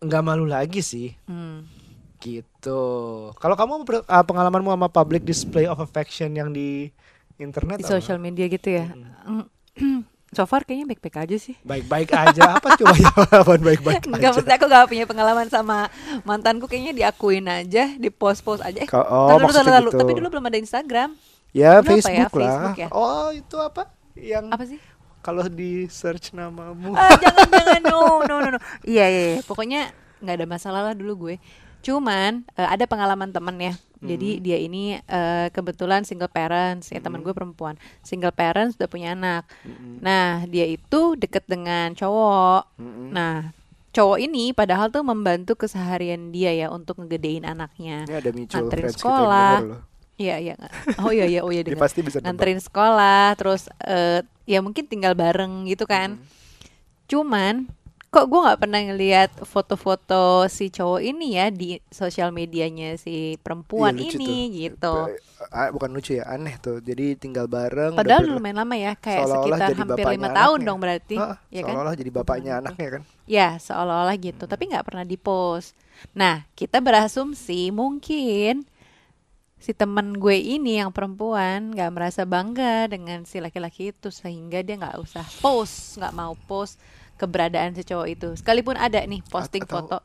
Nggak 0.00 0.22
malu 0.22 0.44
lagi 0.44 0.80
sih 0.80 1.12
Hmm. 1.24 1.64
gitu 2.18 2.82
kalau 3.36 3.54
kamu 3.54 3.72
ah, 4.04 4.20
pengalamanmu 4.20 4.68
sama 4.68 4.88
public 4.88 5.22
display 5.22 5.64
of 5.64 5.76
affection 5.76 6.32
yang 6.32 6.50
di 6.50 6.92
internet 7.36 7.80
Di 7.80 7.84
apa? 7.84 7.92
social 7.94 8.16
media 8.16 8.44
gitu 8.46 8.68
ya. 8.70 8.92
Mm. 9.24 9.44
so 10.30 10.44
far 10.44 10.62
kayaknya 10.62 10.86
baik-baik 10.86 11.16
aja 11.18 11.36
sih. 11.36 11.56
baik-baik 11.60 12.12
aja 12.12 12.54
apa 12.54 12.76
coba 12.76 12.94
ya 12.94 13.10
pengalaman 13.10 13.60
baik-baik 13.64 14.02
aja 14.04 14.28
maksudnya 14.30 14.54
aku 14.54 14.66
gak 14.68 14.86
punya 14.86 15.02
pengalaman 15.02 15.48
sama 15.48 15.90
mantanku 16.22 16.64
kayaknya 16.64 16.92
diakuin 16.94 17.44
aja, 17.44 17.90
di 17.92 18.08
post-post 18.08 18.62
aja. 18.62 18.78
Eh, 18.78 18.88
oh, 18.92 19.36
maksudnya 19.36 19.66
taruh 19.66 19.82
dulu. 19.82 19.90
gitu. 19.90 19.98
Tapi 19.98 20.12
dulu 20.14 20.26
belum 20.30 20.44
ada 20.46 20.58
Instagram. 20.60 21.08
Ya 21.50 21.82
apa 21.82 21.90
ya? 21.90 21.98
Facebook 21.98 22.34
lah. 22.36 22.46
Facebook 22.46 22.78
ya? 22.78 22.88
Oh 22.94 23.32
itu 23.32 23.56
apa? 23.58 23.82
Yang 24.14 24.44
Apa 24.52 24.64
sih? 24.68 24.78
Kalau 25.20 25.44
di 25.46 25.86
search 25.88 26.32
namamu. 26.32 26.96
Ah, 26.96 27.16
jangan 27.20 27.48
jangan 27.48 27.82
no 27.84 28.24
no 28.24 28.34
no 28.40 28.48
no. 28.56 28.60
Iya 28.84 29.06
iya, 29.08 29.22
iya. 29.36 29.40
pokoknya 29.44 29.92
nggak 30.20 30.36
ada 30.40 30.46
masalah 30.48 30.80
lah 30.90 30.94
dulu 30.96 31.28
gue. 31.28 31.36
Cuman 31.80 32.44
eh, 32.56 32.68
ada 32.68 32.84
pengalaman 32.84 33.32
temen 33.32 33.56
ya. 33.60 33.74
Jadi 34.00 34.40
dia 34.40 34.56
ini 34.56 34.96
eh, 34.96 35.48
kebetulan 35.52 36.08
single 36.08 36.32
parents 36.32 36.88
ya 36.88 37.04
teman 37.04 37.20
gue 37.20 37.36
perempuan. 37.36 37.76
Single 38.00 38.32
parents 38.32 38.80
udah 38.80 38.88
punya 38.88 39.12
anak. 39.12 39.44
Nah 40.00 40.48
dia 40.48 40.64
itu 40.64 41.20
deket 41.20 41.44
dengan 41.44 41.92
cowok. 41.92 42.80
Mm-mm. 42.80 43.12
Nah 43.12 43.52
cowok 43.92 44.18
ini 44.22 44.56
padahal 44.56 44.88
tuh 44.88 45.04
membantu 45.04 45.52
keseharian 45.58 46.32
dia 46.32 46.54
ya 46.56 46.72
untuk 46.72 46.96
ngegedein 47.04 47.44
anaknya. 47.44 48.08
Ini 48.08 48.14
ada 48.24 48.30
mutual 48.32 48.88
sekolah. 48.88 49.52
Iya 50.20 50.36
iya. 50.36 50.54
Oh 51.00 51.08
iya 51.08 51.24
iya 51.24 51.40
oh 51.40 51.48
iya 51.48 51.64
Dia 51.64 51.80
pasti 51.80 52.04
bisa. 52.04 52.20
Nganterin 52.20 52.60
sekolah 52.60 53.32
terus 53.40 53.72
eh, 53.80 54.20
ya 54.44 54.60
mungkin 54.60 54.84
tinggal 54.84 55.16
bareng 55.16 55.64
gitu 55.64 55.88
kan. 55.88 56.20
Cuman 57.08 57.66
kok 58.10 58.26
gue 58.26 58.40
nggak 58.42 58.58
pernah 58.58 58.80
ngelihat 58.90 59.30
foto-foto 59.46 60.44
si 60.50 60.66
cowok 60.68 60.98
ini 60.98 61.38
ya 61.38 61.46
di 61.48 61.78
sosial 61.94 62.34
medianya 62.34 62.98
si 62.98 63.38
perempuan 63.38 63.94
Iya, 63.96 64.10
ini 64.12 64.26
tuh. 64.26 64.58
gitu. 64.60 64.94
Bukan 65.72 65.90
lucu 65.94 66.18
ya, 66.18 66.26
aneh 66.28 66.58
tuh. 66.60 66.82
Jadi 66.82 67.16
tinggal 67.16 67.46
bareng. 67.48 67.94
udah 67.94 68.02
Padahal 68.02 68.22
ber- 68.26 68.34
lumayan 68.36 68.58
lama 68.60 68.74
ya, 68.76 68.92
kayak 68.98 69.24
sekitar 69.30 69.68
hampir 69.78 70.04
lima 70.10 70.28
tahun 70.34 70.58
anaknya. 70.58 70.66
dong 70.68 70.78
berarti, 70.82 71.16
Ah, 71.16 71.36
ya 71.48 71.62
kan? 71.64 71.74
seolah-olah 71.74 71.94
jadi 71.96 72.10
bapaknya 72.12 72.52
itu. 72.52 72.60
anaknya 72.60 72.88
kan. 72.92 73.02
Ya, 73.30 73.48
seolah-olah 73.62 74.16
gitu, 74.20 74.44
tapi 74.50 74.62
nggak 74.68 74.84
pernah 74.90 75.04
dipost. 75.06 75.72
Nah, 76.12 76.44
kita 76.58 76.82
berasumsi 76.82 77.70
mungkin 77.70 78.66
si 79.60 79.76
teman 79.76 80.16
gue 80.16 80.34
ini 80.34 80.80
yang 80.80 80.88
perempuan 80.90 81.76
nggak 81.76 81.92
merasa 81.92 82.24
bangga 82.24 82.88
dengan 82.88 83.28
si 83.28 83.44
laki-laki 83.44 83.92
itu 83.92 84.08
sehingga 84.08 84.64
dia 84.64 84.80
nggak 84.80 84.96
usah 84.96 85.22
post, 85.44 86.00
nggak 86.00 86.16
mau 86.16 86.32
post 86.48 86.80
keberadaan 87.20 87.76
si 87.76 87.84
cowok 87.84 88.08
itu. 88.08 88.28
Sekalipun 88.40 88.80
ada 88.80 89.04
nih 89.04 89.20
posting 89.28 89.68
Atau- 89.68 89.84
foto, 89.84 89.98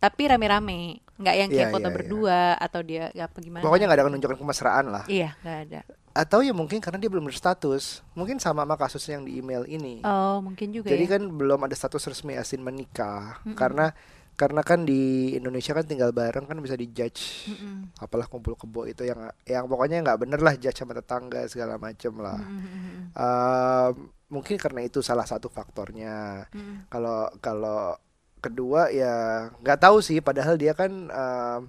tapi 0.00 0.22
rame-rame, 0.24 1.04
nggak 1.20 1.34
yang 1.36 1.48
kayak 1.52 1.68
Iya, 1.68 1.74
foto 1.76 1.84
iya, 1.84 1.92
iya. 1.92 1.96
berdua 2.00 2.40
atau 2.56 2.80
dia 2.80 3.04
nggak 3.12 3.28
apa 3.28 3.38
gimana. 3.44 3.62
Pokoknya 3.68 3.84
nggak 3.86 3.98
ada 4.00 4.06
menunjukkan 4.08 4.38
kemesraan 4.40 4.86
lah. 4.88 5.04
Iya, 5.06 5.36
nggak 5.44 5.58
ada. 5.68 5.80
Atau 6.12 6.40
ya 6.44 6.52
mungkin 6.52 6.80
karena 6.80 6.96
dia 7.00 7.08
belum 7.12 7.24
berstatus. 7.28 8.00
Mungkin 8.12 8.40
sama 8.40 8.64
sama 8.64 8.76
kasus 8.76 9.04
yang 9.08 9.24
di 9.28 9.40
email 9.40 9.64
ini. 9.68 10.00
Oh, 10.04 10.40
mungkin 10.40 10.72
juga 10.72 10.88
Jadi 10.92 11.04
ya. 11.08 11.16
kan 11.16 11.22
belum 11.24 11.60
ada 11.64 11.72
status 11.72 12.04
resmi 12.08 12.36
asin 12.36 12.60
menikah. 12.60 13.40
Karena 13.56 13.92
karena 14.42 14.66
kan 14.66 14.82
di 14.82 15.30
Indonesia 15.38 15.70
kan 15.70 15.86
tinggal 15.86 16.10
bareng 16.10 16.50
kan 16.50 16.58
bisa 16.58 16.74
dijudge 16.74 17.46
Mm-mm. 17.46 17.94
apalah 18.02 18.26
kumpul 18.26 18.58
kebo 18.58 18.90
itu 18.90 19.06
yang 19.06 19.30
yang 19.46 19.70
pokoknya 19.70 20.02
nggak 20.02 20.18
bener 20.18 20.42
lah 20.42 20.58
judge 20.58 20.82
sama 20.82 20.98
tetangga 20.98 21.46
segala 21.46 21.78
macem 21.78 22.10
lah 22.18 22.42
Mm-mm. 22.42 23.14
Ehm, 23.14 24.10
mungkin 24.34 24.58
karena 24.58 24.82
itu 24.82 24.98
salah 24.98 25.22
satu 25.22 25.46
faktornya 25.46 26.50
kalau 26.90 27.30
kalau 27.38 27.94
kedua 28.42 28.90
ya 28.90 29.46
nggak 29.62 29.78
tahu 29.78 30.02
sih 30.02 30.18
padahal 30.18 30.58
dia 30.58 30.74
kan 30.74 30.90
ehm, 30.90 31.60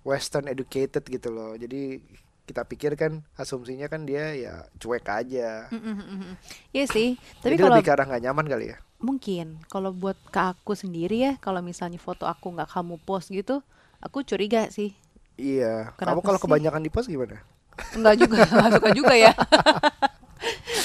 western 0.00 0.48
educated 0.48 1.04
gitu 1.04 1.28
loh 1.28 1.52
jadi 1.60 2.00
kita 2.48 2.64
pikir 2.66 2.96
kan 2.96 3.20
asumsinya 3.38 3.86
kan 3.86 4.02
dia 4.02 4.34
ya 4.34 4.54
cuek 4.82 5.06
aja. 5.06 5.70
Iya 6.74 6.84
sih, 6.90 7.14
tapi 7.38 7.54
jadi 7.54 7.54
kalau 7.62 7.78
lebih 7.78 7.86
ke 7.86 7.92
arah 7.94 8.06
nggak 8.10 8.24
nyaman 8.26 8.46
kali 8.50 8.66
ya 8.74 8.78
mungkin 9.08 9.46
kalau 9.72 9.90
buat 10.02 10.18
ke 10.34 10.40
aku 10.52 10.72
sendiri 10.82 11.16
ya, 11.26 11.32
kalau 11.44 11.60
misalnya 11.64 11.98
foto 12.06 12.24
aku 12.32 12.46
nggak 12.54 12.70
kamu 12.74 12.94
post 13.08 13.26
gitu, 13.38 13.56
aku 14.06 14.18
curiga 14.28 14.62
sih. 14.76 14.90
iya 15.40 15.90
Kenapa 15.98 16.20
kamu 16.20 16.20
kalau 16.26 16.38
sih? 16.42 16.42
kebanyakan 16.42 16.82
di 16.86 16.90
post 16.94 17.08
gimana 17.12 17.36
Enggak 17.96 18.14
juga, 18.20 18.38
nggak 18.56 18.72
suka 18.76 18.88
juga 18.98 19.14
ya. 19.24 19.32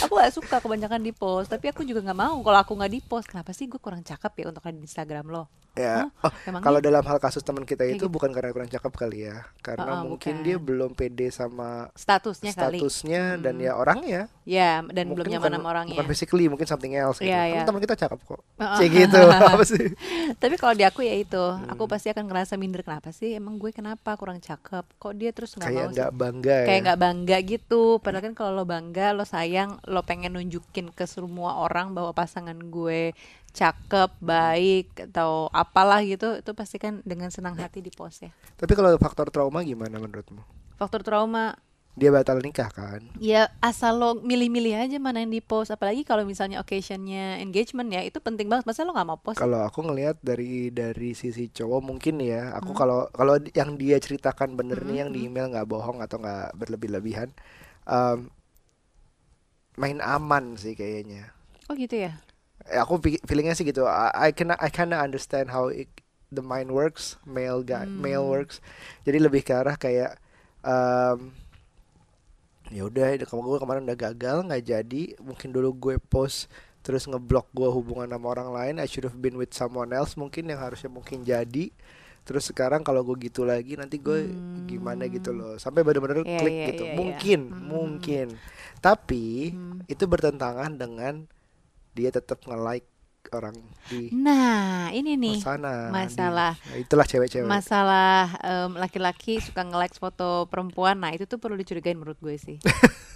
aku 0.04 0.14
gak 0.22 0.34
suka 0.36 0.56
kebanyakan 0.64 1.02
di 1.08 1.12
post, 1.16 1.48
tapi 1.54 1.66
aku 1.72 1.82
juga 1.90 2.00
nggak 2.06 2.20
mau 2.24 2.38
kalau 2.46 2.60
aku 2.64 2.72
nggak 2.78 2.94
di 2.96 3.00
post. 3.04 3.28
Kenapa 3.32 3.52
sih 3.58 3.66
gue 3.72 3.80
kurang 3.82 4.04
cakep 4.10 4.32
ya 4.42 4.46
untuk 4.52 4.64
ada 4.68 4.76
di 4.78 4.86
Instagram 4.88 5.26
lo? 5.32 5.44
Ya 5.76 6.08
Hah? 6.16 6.32
oh, 6.48 6.60
kalau 6.60 6.80
dalam 6.80 7.00
hal 7.02 7.18
kasus 7.18 7.40
teman 7.40 7.62
kita 7.62 7.84
Kayak 7.84 8.00
itu 8.00 8.00
gitu. 8.02 8.10
bukan 8.10 8.32
karena 8.32 8.50
kurang 8.50 8.68
cakep 8.68 8.92
kali 8.92 9.18
ya 9.26 9.44
karena 9.60 9.84
Oh, 9.86 9.96
oh, 9.98 10.04
mungkin 10.10 10.34
bukan. 10.34 10.46
dia 10.46 10.58
belum 10.58 10.92
pede 10.92 11.28
sama 11.30 11.92
Statusnya 11.94 12.52
kali. 12.52 12.80
statusnya 12.80 13.24
dan 13.38 13.54
Hmm. 13.54 13.66
ya 13.66 13.72
orangnya 13.74 14.22
Ya, 14.46 14.78
dan 14.86 15.10
belum 15.10 15.26
Mungkin 15.26 15.32
nyaman 15.34 15.42
bukan- 15.42 15.58
sama 15.58 15.68
orangnya. 15.68 15.92
bukan 15.92 16.08
physically 16.08 16.46
mungkin 16.46 16.64
something 16.64 16.94
else 16.94 17.18
gitu 17.18 17.28
Iya, 17.28 17.42
Kan 17.42 17.50
iya. 17.52 17.64
teman 17.66 17.82
kita 17.82 17.96
cakep 17.98 18.20
kok 18.22 18.42
Oh. 18.56 18.80
Gitu 18.80 19.20
apa 19.52 19.64
sih 19.64 19.86
Tapi 20.36 20.56
kalau 20.56 20.74
di 20.74 20.84
aku 20.84 21.02
ya 21.02 21.14
itu, 21.14 21.44
aku 21.66 21.84
Hmm. 21.84 21.92
pasti 21.92 22.08
akan 22.08 22.24
ngerasa 22.26 22.54
minder 22.56 22.80
kenapa 22.80 23.10
sih? 23.10 23.34
Emang 23.34 23.56
gue 23.56 23.70
kenapa 23.70 24.14
kurang 24.14 24.38
cakep? 24.38 24.86
Kok 24.96 25.14
dia 25.14 25.30
terus 25.30 25.54
nggak 25.54 25.66
kayak 25.66 25.76
mau 25.76 25.88
sih? 25.88 25.96
nggak 25.96 26.12
bangga 26.14 26.56
ya 26.56 26.66
kayak 26.66 26.82
nggak 26.84 27.02
bangga 27.02 27.38
gitu 27.44 27.84
padahal 27.98 28.24
kan 28.24 28.34
kalau 28.34 28.52
lo 28.54 28.64
bangga 28.64 29.08
lo 29.12 29.24
sayang 29.24 29.70
lo 29.84 30.02
pengen 30.02 30.32
nunjukin 30.32 30.88
ke 30.90 31.04
semua 31.06 31.58
orang 31.58 31.92
bahwa 31.92 32.12
pasangan 32.12 32.56
gue 32.56 33.12
cakep 33.56 34.12
baik 34.20 34.88
atau 35.10 35.48
apalah 35.56 36.04
gitu 36.04 36.44
itu 36.44 36.52
pasti 36.52 36.76
kan 36.76 37.00
dengan 37.08 37.32
senang 37.32 37.56
hati 37.56 37.80
di 37.80 37.90
post 37.90 38.28
ya. 38.28 38.32
Tapi 38.60 38.76
kalau 38.76 38.92
faktor 39.00 39.32
trauma 39.32 39.64
gimana 39.64 39.96
menurutmu? 39.96 40.44
Faktor 40.76 41.02
trauma. 41.08 41.56
Dia 41.96 42.12
batal 42.12 42.44
nikah 42.44 42.68
kan? 42.68 43.08
Ya 43.16 43.48
asal 43.64 43.96
lo 43.96 44.20
milih-milih 44.20 44.76
aja 44.76 45.00
mana 45.00 45.24
yang 45.24 45.32
di 45.32 45.40
post 45.40 45.72
apalagi 45.72 46.04
kalau 46.04 46.28
misalnya 46.28 46.60
occasionnya 46.60 47.40
engagement 47.40 47.88
ya 47.88 48.04
itu 48.04 48.20
penting 48.20 48.52
banget. 48.52 48.68
Masa 48.68 48.84
lo 48.84 48.92
nggak 48.92 49.08
mau 49.08 49.16
post 49.16 49.40
kalau 49.40 49.64
aku 49.64 49.80
ngelihat 49.88 50.20
dari 50.20 50.76
dari 50.76 51.16
sisi 51.16 51.48
cowok 51.48 51.80
mungkin 51.80 52.20
ya 52.20 52.52
Hmm. 52.52 52.60
aku 52.60 52.76
kalau 52.76 53.08
kalau 53.16 53.40
yang 53.56 53.80
dia 53.80 53.96
ceritakan 53.96 54.60
bener 54.60 54.84
nih 54.84 55.08
yang 55.08 55.12
di 55.16 55.24
email 55.24 55.48
nggak 55.48 55.64
bohong 55.72 56.04
atau 56.04 56.20
nggak 56.20 56.60
berlebih-lebihan 56.60 57.32
em, 57.88 58.28
main 59.80 60.00
aman 60.04 60.60
sih 60.60 60.76
kayaknya. 60.76 61.32
Oh 61.72 61.74
gitu 61.80 61.96
ya 61.96 62.14
aku 62.66 62.94
pi- 62.98 63.24
feelingnya 63.24 63.54
sih 63.54 63.66
gitu 63.68 63.86
I, 63.86 64.30
I 64.30 64.30
can 64.34 64.54
I 64.58 64.70
kinda 64.74 64.98
understand 64.98 65.54
how 65.54 65.70
it, 65.70 65.90
the 66.34 66.42
mind 66.42 66.74
works 66.74 67.18
male 67.26 67.62
guy 67.62 67.86
Hmm. 67.86 68.02
male 68.02 68.26
works 68.26 68.58
jadi 69.06 69.22
lebih 69.22 69.46
ke 69.46 69.54
arah 69.54 69.78
kayak 69.78 70.18
em, 70.66 71.32
ya 72.74 72.82
udah 72.90 73.22
kamu 73.30 73.42
gue 73.46 73.60
kemarin 73.62 73.84
udah 73.86 73.98
gagal 74.10 74.38
nggak 74.50 74.64
jadi 74.66 75.04
mungkin 75.22 75.54
dulu 75.54 75.70
gue 75.78 75.96
post 76.02 76.50
terus 76.82 77.06
ngeblok 77.06 77.50
gue 77.54 77.70
hubungan 77.70 78.10
sama 78.10 78.28
orang 78.34 78.50
lain 78.54 78.76
I 78.82 78.90
should 78.90 79.06
have 79.06 79.18
been 79.22 79.38
with 79.38 79.54
someone 79.54 79.94
else 79.94 80.18
mungkin 80.18 80.50
yang 80.50 80.58
harusnya 80.58 80.90
mungkin 80.90 81.22
jadi 81.22 81.70
terus 82.26 82.50
sekarang 82.50 82.82
kalau 82.82 83.06
gue 83.06 83.30
gitu 83.30 83.46
lagi 83.46 83.78
nanti 83.78 84.02
gue 84.02 84.34
gimana 84.66 85.06
gitu 85.06 85.30
loh 85.30 85.62
sampai 85.62 85.86
bener-bener 85.86 86.26
Iya, 86.26 86.38
klik 86.42 86.56
iya, 86.58 86.66
gitu 86.74 86.84
iya, 86.84 86.90
iya. 86.90 86.98
mungkin 86.98 87.40
Hmm. 87.54 87.62
mungkin 87.70 88.28
tapi 88.82 89.54
Hmm. 89.54 89.86
itu 89.86 90.04
bertentangan 90.10 90.74
dengan 90.74 91.30
dia 91.96 92.12
tetap 92.12 92.44
nge-like 92.44 92.86
orang 93.32 93.58
di 93.88 94.14
Nah, 94.14 94.92
ini 94.92 95.16
nih 95.16 95.40
sana. 95.40 95.88
di- 95.88 95.96
masalah 95.96 96.54
nah, 96.54 96.78
itulah 96.78 97.04
cewek-cewek. 97.04 97.48
masalah 97.48 98.36
em, 98.38 98.72
laki-laki 98.76 99.40
suka 99.40 99.64
nge-like 99.64 99.96
foto 99.96 100.46
perempuan. 100.46 101.00
Nah, 101.00 101.10
itu 101.10 101.24
tuh 101.24 101.36
perlu 101.36 101.56
dicurigain 101.56 101.96
menurut 101.96 102.20
gue 102.20 102.36
sih. 102.36 102.58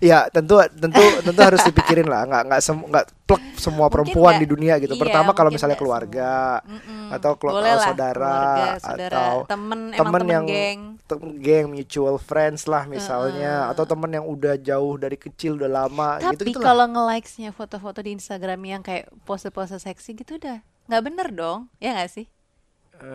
Ya 0.00 0.26
tentu 0.28 0.58
tentu 0.74 0.98
tentu 1.22 1.40
harus 1.40 1.62
dipikirin 1.62 2.04
lah, 2.04 2.22
nggak 2.22 2.42
nggak 2.46 2.60
sem 2.60 2.76
nggak 2.76 3.04
plek 3.22 3.42
semua 3.56 3.86
Mungkin 3.86 3.94
perempuan 4.06 4.32
nggak- 4.32 4.42
di 4.42 4.48
dunia 4.48 4.74
gitu. 4.78 4.94
iya, 4.94 5.02
Pertama 5.02 5.30
kalau 5.32 5.50
misalnya 5.50 5.74
keluarga 5.74 6.62
Mm-mm. 6.62 7.10
atau 7.10 7.34
kelu- 7.34 7.54
Boleh 7.54 7.72
lah, 7.72 7.84
saudara 7.84 8.34
keluarga, 8.38 8.66
saudara, 8.78 9.16
atau 9.16 9.34
temen, 9.44 9.80
emang 9.88 9.96
temen 9.96 10.12
temen 10.16 10.26
yang 10.28 10.44
geng. 10.46 10.80
temen 11.02 11.30
geng 11.36 11.66
mutual 11.68 12.16
friends 12.16 12.62
lah 12.64 12.84
misalnya 12.84 13.66
atau 13.68 13.82
temen 13.84 14.10
yang 14.12 14.24
udah 14.24 14.54
jauh 14.56 14.94
dari 14.94 15.16
kecil 15.16 15.54
udah 15.56 15.70
lama 15.70 16.08
gitu 16.20 16.30
Tapi 16.38 16.50
gitu 16.50 16.60
kalau 16.60 16.86
nge-likes-nya 16.86 17.50
foto-foto 17.50 17.98
di 17.98 18.10
Instagram 18.12 18.60
yang 18.60 18.80
kayak 18.80 19.10
pose-pose 19.22 19.74
seksi 19.76 20.14
gitu 20.14 20.36
udah 20.36 20.62
nggak 20.86 21.02
bener 21.02 21.28
dong, 21.30 21.66
ya 21.76 21.90
nggak 21.92 22.10
sih? 22.12 22.26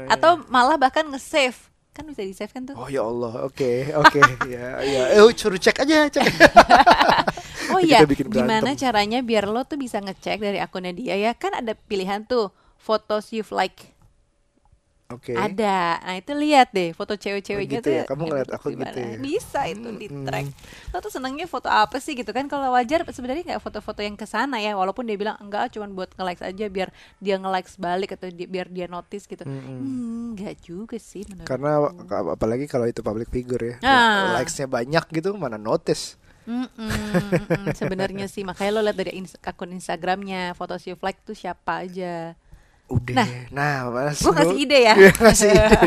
Atau 0.06 0.44
malah 0.46 0.76
bahkan 0.76 1.08
nge-save. 1.08 1.71
Kan 1.92 2.08
bisa 2.08 2.24
di-save 2.24 2.52
kan 2.56 2.64
tuh. 2.64 2.76
Oh 2.80 2.88
ya 2.88 3.04
Allah, 3.04 3.44
oke 3.44 3.92
oke 4.00 4.20
ya 4.54 4.80
ya. 4.80 5.04
Eh 5.12 5.24
suruh 5.36 5.60
cek 5.60 5.84
aja 5.84 6.08
cek. 6.08 6.24
Oh 7.72 7.80
iya, 7.80 8.04
gimana 8.08 8.76
caranya 8.76 9.24
biar 9.24 9.48
lo 9.48 9.64
tuh 9.64 9.80
bisa 9.80 10.04
ngecek 10.04 10.44
dari 10.44 10.60
akunnya 10.60 10.92
dia 10.92 11.16
ya? 11.16 11.32
Kan 11.36 11.56
ada 11.56 11.72
pilihan 11.76 12.28
tuh, 12.28 12.52
photos 12.80 13.32
you've 13.32 13.52
like. 13.56 13.96
Oke. 15.12 15.34
Ada. 15.34 16.00
Nah, 16.00 16.16
itu 16.16 16.32
lihat 16.32 16.72
deh 16.72 16.92
foto 16.92 17.14
cewek-ceweknya 17.14 17.68
Oh, 17.68 17.76
gitu 17.78 17.88
tuh. 17.88 17.98
ya? 17.98 18.04
Kamu 18.06 18.24
ngeliat 18.26 18.50
aku 18.50 18.66
gimana. 18.70 18.88
gitu 18.88 19.00
ya? 19.00 19.16
Bisa 19.18 19.62
itu 19.66 19.88
di 19.94 20.08
Hmm, 20.08 20.24
track. 20.24 20.46
Lo 20.90 20.98
tuh 20.98 21.10
senengnya 21.10 21.46
foto 21.46 21.68
apa 21.68 21.98
sih 21.98 22.14
gitu 22.14 22.30
kan? 22.30 22.46
Kalau 22.46 22.72
wajar 22.72 23.04
sebenarnya 23.08 23.44
nggak 23.48 23.62
foto-foto 23.62 24.00
yang 24.00 24.14
ke 24.14 24.24
sana 24.24 24.58
ya, 24.58 24.74
walaupun 24.74 25.04
dia 25.04 25.16
bilang 25.16 25.36
enggak, 25.38 25.72
cuman 25.72 25.92
buat 25.92 26.12
nge-likes 26.14 26.42
aja 26.42 26.66
biar 26.66 26.90
dia 27.18 27.36
nge-likes 27.36 27.76
balik 27.76 28.14
atau 28.14 28.28
di- 28.28 28.46
biar 28.46 28.68
dia 28.68 28.88
notice 28.88 29.26
gitu. 29.26 29.44
Hmm, 29.44 30.34
nggak 30.34 30.56
juga 30.62 30.96
sih 30.96 31.24
menurut. 31.24 31.46
Karena 31.46 31.70
ap- 31.84 32.32
apalagi 32.34 32.66
kalau 32.66 32.86
itu 32.86 33.00
public 33.00 33.28
figure 33.28 33.62
ya, 33.62 33.76
Ah. 33.82 34.36
likesnya 34.36 34.66
banyak 34.66 35.04
gitu 35.12 35.34
mana 35.34 35.56
notice. 35.56 36.16
Mm-mm. 36.42 36.90
Sebenarnya 37.72 38.26
sih 38.26 38.42
makanya 38.42 38.72
lo 38.74 38.82
lihat 38.82 38.98
dari 38.98 39.14
ins- 39.14 39.38
akun 39.40 39.72
Instagramnya 39.72 40.52
foto 40.52 40.74
you 40.82 40.98
like 40.98 41.22
tuh 41.22 41.34
siapa 41.34 41.86
aja. 41.86 42.34
Udah. 42.92 43.24
Nah, 43.50 43.88
Mas. 43.88 44.20
Gua 44.26 44.36
ngasih 44.36 44.58
ide 44.60 44.80
ya? 44.84 44.94
Iya, 45.00 45.12
ngasih 45.16 45.48
ide. 45.48 45.78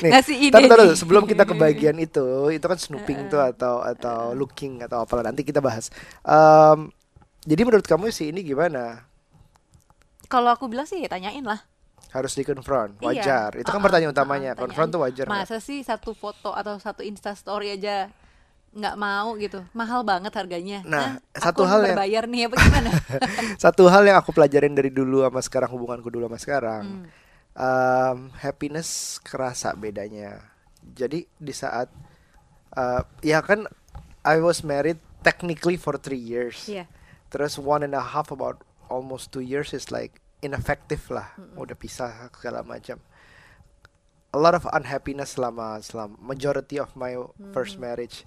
Nih, 0.00 0.10
Ngasih 0.10 0.36
ide 0.40 0.54
tar- 0.56 0.70
tar- 0.80 0.96
sebelum 0.96 1.22
kita 1.24 1.44
ke 1.44 1.52
bagian 1.52 1.96
itu, 1.96 2.24
itu 2.48 2.64
kan 2.64 2.78
snooping 2.80 3.28
tuh 3.28 3.44
atau 3.44 3.84
atau 3.84 4.32
looking 4.32 4.80
atau 4.80 5.04
apalah 5.04 5.28
nanti 5.28 5.44
kita 5.44 5.60
bahas. 5.60 5.92
Em, 6.20 6.88
jadi 7.44 7.62
menurut 7.62 7.84
kamu 7.84 8.08
sih 8.08 8.32
ini 8.32 8.40
gimana? 8.40 9.04
Kalau 10.24 10.48
aku 10.48 10.66
bilang 10.66 10.88
sih 10.88 11.04
ya 11.04 11.08
tanyain 11.08 11.44
lah. 11.44 11.60
Harus 12.10 12.32
dikonfront, 12.32 12.96
Iya. 12.96 13.06
wajar. 13.10 13.50
Itu 13.54 13.66
kan 13.66 13.76
Uh-uh, 13.76 13.84
pertanyaan 13.84 14.12
utamanya. 14.14 14.50
uh-uh, 14.54 14.62
Konfront 14.64 14.88
tuh 14.88 15.00
wajar. 15.02 15.26
Masa 15.26 15.58
sih 15.58 15.82
satu 15.82 16.14
foto 16.14 16.54
atau 16.54 16.78
satu 16.78 17.02
Insta 17.02 17.34
story 17.34 17.74
aja 17.74 18.08
nggak 18.74 18.96
mau 18.96 19.38
gitu? 19.38 19.62
Mahal 19.70 20.02
banget 20.02 20.34
harganya. 20.34 20.82
Nah, 20.82 21.22
Hah? 21.22 21.40
satu 21.40 21.62
Aku 21.62 21.70
hal 21.70 21.80
yang- 21.80 21.88
berbayar 21.94 22.24
nih 22.26 22.40
apa 22.44 22.54
gimana? 22.58 22.90
Satu 23.64 23.86
hal 23.86 24.02
yang 24.02 24.18
aku 24.18 24.30
pelajarin 24.30 24.74
dari 24.74 24.90
dulu 24.90 25.22
sama 25.22 25.38
sekarang 25.38 25.70
hubunganku 25.70 26.10
dulu 26.10 26.26
sama 26.26 26.36
sekarang, 26.36 26.82
Hmm. 26.84 27.06
em, 27.54 28.18
happiness 28.36 29.16
kerasa 29.20 29.72
bedanya. 29.72 30.42
Jadi 30.82 31.24
di 31.32 31.54
saat 31.54 31.88
eh, 32.72 33.02
ya 33.22 33.38
kan 33.40 33.70
I 34.20 34.36
was 34.38 34.60
married 34.60 34.98
technically 35.22 35.76
for 35.76 35.94
three 35.94 36.18
years. 36.18 36.66
Iya. 36.66 36.90
Terus 37.28 37.54
one 37.54 37.82
and 37.82 37.94
a 37.94 38.02
half 38.04 38.28
about 38.28 38.60
almost 38.86 39.30
two 39.30 39.40
years 39.40 39.70
is 39.70 39.88
like 39.88 40.18
ineffective 40.38 41.00
lah, 41.08 41.30
udah 41.54 41.72
pisah 41.72 42.28
segala 42.30 42.60
macam. 42.60 42.98
A 44.28 44.36
lot 44.36 44.52
of 44.52 44.66
unhappiness 44.68 45.38
selama 45.38 45.78
selama 45.78 46.18
majority 46.18 46.76
of 46.76 46.90
my 46.92 47.14
first 47.50 47.78
marriage. 47.78 48.26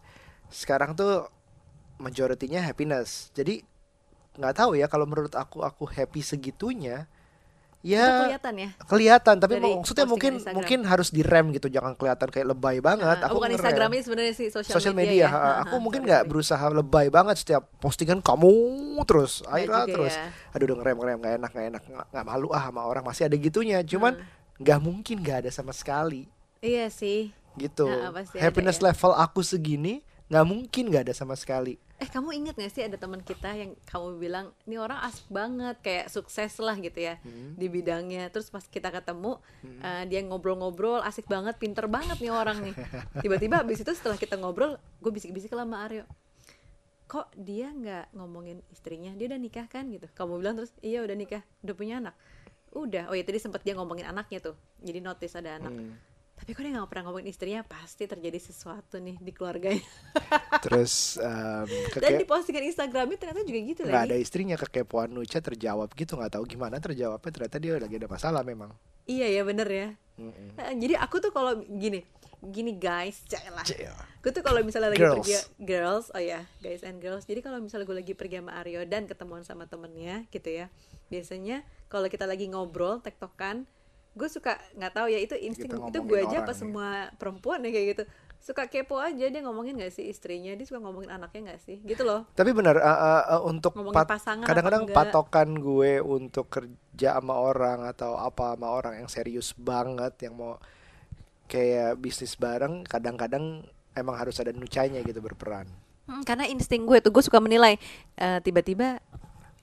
Sekarang 0.50 0.94
tuh 0.94 1.28
majority-nya 1.98 2.62
happiness. 2.62 3.34
Jadi 3.34 3.62
nggak 4.38 4.54
tahu 4.56 4.78
ya 4.78 4.86
kalau 4.86 5.04
menurut 5.04 5.34
aku 5.34 5.66
aku 5.66 5.84
happy 5.86 6.22
segitunya. 6.22 7.10
Itu 7.78 7.94
Ya 7.94 8.26
kelihatan 8.26 8.56
ya. 8.58 8.70
kelihatan 8.90 9.36
tapi 9.38 9.54
Dari 9.62 9.70
maksudnya 9.70 10.06
mungkin 10.10 10.42
Instagram. 10.42 10.56
mungkin 10.58 10.80
harus 10.84 11.08
direm 11.14 11.46
gitu 11.54 11.70
jangan 11.70 11.94
kelihatan 11.94 12.28
kayak 12.28 12.48
lebay 12.50 12.82
banget. 12.82 13.22
Ah, 13.22 13.30
aku 13.30 13.38
bukan 13.38 13.54
ngerem 13.54 13.62
Instagramnya 13.64 14.02
sebenarnya 14.02 14.34
sih 14.34 14.48
sosial, 14.50 14.76
sosial 14.76 14.94
media, 14.98 15.30
media. 15.30 15.30
ya. 15.30 15.38
Ah, 15.38 15.56
aku 15.64 15.76
ah, 15.78 15.82
mungkin 15.82 16.02
nggak 16.04 16.24
berusaha 16.26 16.66
lebay 16.74 17.08
banget 17.08 17.38
setiap 17.38 17.70
postingan 17.78 18.20
kamu 18.20 18.52
terus, 19.06 19.46
juga 19.46 19.86
terus. 19.88 20.10
ya. 20.12 20.34
Aduh 20.58 20.66
udah 20.68 20.78
ngerem 20.82 20.98
ngerem 21.00 21.18
nggak 21.22 21.34
enak 21.38 21.52
nggak 21.54 21.68
enak 21.70 21.82
nggak 22.12 22.26
malu 22.26 22.48
ah 22.50 22.64
sama 22.66 22.82
orang 22.82 23.04
masih 23.06 23.24
ada 23.30 23.38
gitunya. 23.38 23.80
Cuman 23.86 24.14
nggak 24.58 24.80
mungkin 24.82 25.16
nggak 25.22 25.38
ada 25.46 25.52
sama 25.54 25.70
sekali 25.72 26.26
Iya 26.60 26.90
sih. 26.90 27.30
gitu. 27.56 27.86
Ah, 27.88 28.10
ada 28.10 28.26
Happiness 28.42 28.82
ya. 28.82 28.90
level 28.90 29.14
aku 29.14 29.46
segini 29.46 30.02
nggak 30.28 30.46
mungkin 30.46 30.84
nggak 30.92 31.08
ada 31.08 31.14
sama 31.16 31.36
sekali. 31.40 31.80
Eh 31.98 32.06
kamu 32.06 32.30
inget 32.30 32.54
gak 32.54 32.70
sih 32.70 32.86
ada 32.86 32.94
teman 32.94 33.26
kita 33.26 33.58
yang 33.58 33.74
kamu 33.90 34.22
bilang 34.22 34.54
ini 34.70 34.78
orang 34.78 35.02
asik 35.02 35.26
banget 35.34 35.82
kayak 35.82 36.14
sukses 36.14 36.54
lah 36.62 36.78
gitu 36.78 37.00
ya 37.00 37.18
Hmm. 37.26 37.58
di 37.58 37.66
bidangnya. 37.66 38.30
Terus 38.30 38.54
pas 38.54 38.62
kita 38.62 38.94
ketemu 38.94 39.42
eh, 39.82 40.04
dia 40.06 40.22
ngobrol-ngobrol 40.22 41.02
asik 41.02 41.26
banget 41.26 41.58
pinter 41.58 41.90
banget 41.90 42.22
nih 42.22 42.30
orang 42.30 42.62
nih. 42.62 42.76
Tiba-tiba 43.24 43.66
abis 43.66 43.82
itu 43.82 43.92
setelah 43.98 44.14
kita 44.14 44.38
ngobrol 44.38 44.78
gue 45.02 45.10
bisik-bisik 45.10 45.50
lah 45.58 45.66
sama 45.66 45.82
Aryo. 45.90 46.06
Kok 47.08 47.34
dia 47.34 47.72
nggak 47.74 48.14
ngomongin 48.14 48.62
istrinya? 48.70 49.16
Dia 49.16 49.32
udah 49.34 49.40
nikah 49.42 49.66
kan? 49.66 49.90
Gitu. 49.90 50.06
Kamu 50.12 50.38
bilang 50.38 50.54
terus 50.54 50.76
iya 50.86 51.02
udah 51.02 51.16
nikah 51.18 51.42
udah 51.64 51.74
punya 51.74 51.98
anak. 51.98 52.14
Udah. 52.76 53.10
Oh 53.10 53.16
ya 53.18 53.26
tadi 53.26 53.42
sempat 53.42 53.66
dia 53.66 53.74
ngomongin 53.74 54.06
anaknya 54.06 54.44
tuh. 54.44 54.56
Jadi 54.84 55.02
notice 55.02 55.34
ada 55.34 55.58
anak. 55.58 55.74
Hmm. 55.74 55.98
Tapi 56.38 56.54
kok 56.54 56.62
dia 56.62 56.72
nggak 56.72 56.88
pernah 56.88 57.04
ngomongin 57.10 57.28
istrinya 57.28 57.62
pasti 57.66 58.06
terjadi 58.06 58.38
sesuatu 58.38 59.02
nih 59.02 59.18
di 59.18 59.32
keluarganya 59.34 59.82
Terus 60.66 61.18
dan 61.18 61.68
keke- 61.92 62.22
di 62.22 62.26
postingan 62.26 62.64
Instagramnya 62.64 63.18
ternyata 63.18 63.42
juga 63.42 63.60
gitu 63.60 63.82
nggak 63.84 63.94
lagi 64.06 64.10
ada 64.14 64.18
istrinya 64.18 64.56
kekepoan 64.56 65.10
Nucha 65.12 65.42
terjawab 65.42 65.90
gitu 65.92 66.14
nggak 66.14 66.38
tahu 66.38 66.44
gimana 66.46 66.78
terjawabnya 66.78 67.32
ternyata 67.34 67.58
dia 67.58 67.76
lagi 67.76 67.96
ada 67.98 68.08
masalah 68.08 68.42
memang. 68.46 68.70
Iya 69.08 69.40
ya 69.40 69.42
bener 69.44 69.68
ya. 69.72 69.88
Mm-mm. 70.18 70.58
Nah, 70.58 70.74
jadi 70.74 70.98
aku 71.00 71.22
tuh 71.22 71.30
kalau 71.32 71.62
gini, 71.64 72.02
gini 72.42 72.74
guys. 72.76 73.22
Cel. 73.30 73.56
Gue 74.20 74.32
tuh 74.34 74.44
kalau 74.44 74.60
misalnya 74.66 74.92
lagi 74.92 75.00
Girls. 75.00 75.24
pergi 75.24 75.38
girls, 75.64 76.06
oh 76.12 76.20
ya 76.20 76.44
guys 76.60 76.84
and 76.84 77.00
girls. 77.00 77.24
Jadi 77.24 77.40
kalau 77.40 77.62
misalnya 77.64 77.88
gue 77.88 77.98
lagi 78.02 78.14
pergi 78.18 78.42
sama 78.44 78.58
Aryo 78.60 78.84
dan 78.84 79.08
ketemuan 79.08 79.48
sama 79.48 79.64
temennya 79.64 80.28
gitu 80.28 80.50
ya, 80.52 80.68
biasanya 81.08 81.64
kalau 81.88 82.10
kita 82.12 82.28
lagi 82.28 82.52
ngobrol, 82.52 83.00
tektokan, 83.00 83.64
gue 84.18 84.30
suka 84.30 84.58
nggak 84.74 84.94
tahu 84.98 85.08
ya 85.14 85.20
itu 85.22 85.36
insting 85.38 85.70
itu 85.70 86.00
gue 86.02 86.20
aja 86.26 86.42
apa 86.42 86.52
ya. 86.52 86.58
semua 86.58 86.90
perempuan 87.16 87.62
ya 87.62 87.70
kayak 87.70 87.88
gitu 87.94 88.04
suka 88.38 88.70
kepo 88.70 89.02
aja 89.02 89.28
dia 89.28 89.42
ngomongin 89.42 89.82
gak 89.82 89.92
sih 89.92 90.08
istrinya 90.08 90.54
dia 90.54 90.66
suka 90.66 90.78
ngomongin 90.80 91.10
anaknya 91.10 91.54
gak 91.54 91.62
sih 91.66 91.82
gitu 91.84 92.06
loh 92.06 92.24
Tapi 92.32 92.54
benar 92.54 92.78
uh, 92.78 92.86
uh, 92.86 93.24
uh, 93.38 93.42
untuk 93.46 93.74
Ngomongin 93.74 93.98
pat- 93.98 94.10
pasangan 94.14 94.46
apa 94.46 94.50
kadang-kadang 94.54 94.84
enggak. 94.86 94.98
patokan 94.98 95.50
gue 95.58 95.92
untuk 96.00 96.46
kerja 96.48 97.18
sama 97.18 97.34
orang 97.34 97.86
atau 97.90 98.16
apa 98.16 98.54
sama 98.54 98.68
orang 98.70 98.94
yang 99.04 99.10
serius 99.10 99.52
banget 99.58 100.14
yang 100.22 100.38
mau 100.38 100.62
kayak 101.50 101.98
bisnis 101.98 102.38
bareng 102.38 102.86
kadang-kadang 102.86 103.66
emang 103.98 104.16
harus 104.16 104.38
ada 104.38 104.54
nucanya 104.54 105.02
gitu 105.02 105.18
berperan. 105.18 105.66
Hmm, 106.06 106.24
karena 106.24 106.48
insting 106.48 106.86
gue 106.88 107.02
tuh 107.04 107.12
gue 107.12 107.24
suka 107.26 107.42
menilai 107.42 107.76
eh, 108.16 108.40
tiba-tiba 108.40 109.02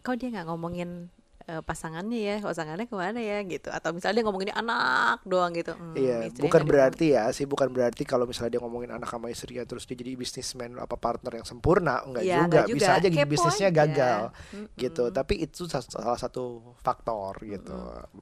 kok 0.04 0.16
dia 0.20 0.28
nggak 0.28 0.50
ngomongin 0.50 1.08
eh, 1.44 1.60
pasangannya 1.60 2.16
ya 2.16 2.34
pasangannya 2.40 2.88
ke 2.88 2.96
mana 2.96 3.20
ya 3.20 3.44
gitu 3.44 3.68
atau 3.68 3.92
misalnya 3.92 4.20
dia 4.20 4.24
ngomongin 4.24 4.52
anak 4.52 5.20
doang 5.24 5.52
gitu 5.52 5.72
Hmm, 5.74 5.92
Iya, 5.94 6.30
bukan 6.34 6.64
berarti 6.64 7.12
ya 7.12 7.28
sih, 7.30 7.44
bukan 7.44 7.68
berarti 7.70 8.02
kalau 8.02 8.24
misalnya 8.24 8.56
dia 8.56 8.62
ngomongin 8.64 8.90
anak 8.90 9.06
sama 9.06 9.28
istrinya 9.28 9.62
terus 9.62 9.84
dia 9.84 9.94
jadi 9.94 10.14
bisnismen 10.14 10.74
apa 10.74 10.96
partner 10.96 11.38
yang 11.38 11.46
sempurna, 11.46 12.00
enggak 12.02 12.24
Iya, 12.24 12.36
juga. 12.40 12.46
enggak 12.48 12.66
Bisa 12.72 12.74
juga. 12.90 12.98
aja 12.98 13.08
Kepo 13.12 13.30
bisnisnya 13.30 13.68
aja. 13.68 13.78
gagal 13.84 14.20
Mm-mm. 14.54 14.66
gitu. 14.74 15.04
Tapi 15.10 15.34
itu 15.40 15.62
sa- 15.66 15.84
salah 15.84 16.16
satu 16.16 16.74
faktor 16.80 17.38
gitu. 17.42 17.76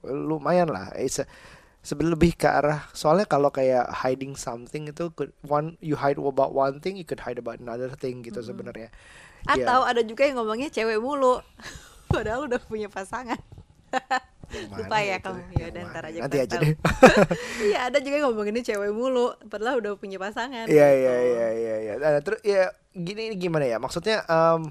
Lumayan 0.05 0.69
lah. 0.69 0.91
It's 0.97 1.21
a- 1.21 1.29
lebih 1.93 2.39
ke 2.39 2.47
arah 2.47 2.87
soalnya 2.95 3.27
kalau 3.27 3.51
kayak 3.51 3.91
hiding 4.05 4.39
something 4.39 4.87
itu 4.87 5.11
could, 5.11 5.35
one 5.43 5.75
you 5.83 5.99
hide 5.99 6.15
about 6.17 6.55
one 6.55 6.79
thing 6.79 6.95
you 6.95 7.03
could 7.03 7.19
hide 7.19 7.37
about 7.37 7.59
another 7.59 7.91
thing 7.93 8.23
gitu 8.23 8.39
sebenarnya. 8.39 8.95
Ya, 9.43 9.67
atau 9.67 9.83
ada 9.83 9.99
juga 10.01 10.23
yang 10.23 10.39
ngomongnya 10.39 10.71
cewek 10.71 11.03
mulu 11.03 11.43
padahal 12.13 12.45
udah 12.47 12.61
punya 12.61 12.87
pasangan 12.87 13.41
lupa 14.53 15.01
ya 15.01 15.17
kamu 15.17 15.41
ya 15.57 15.65
udah 15.73 15.83
ntar 15.89 16.05
aja 16.07 16.19
Nanti 16.25 16.39
aja 16.39 16.57
deh. 16.61 16.77
iya 17.73 17.89
ada 17.89 17.99
juga 17.99 18.21
yang 18.21 18.29
ngomonginnya 18.29 18.61
cewek 18.63 18.93
mulu 18.93 19.33
padahal 19.49 19.81
udah 19.81 19.97
punya 19.97 20.21
pasangan 20.21 20.69
Iya 20.69 20.87
gitu. 20.93 21.01
iya 21.01 21.15
iya 21.19 21.49
iya 21.51 21.75
iya. 21.81 21.95
Nah, 21.97 22.21
terus 22.21 22.41
ya 22.45 22.69
gini 22.93 23.33
ini 23.33 23.37
gimana 23.41 23.65
ya? 23.65 23.81
Maksudnya 23.81 24.29
em, 24.29 24.69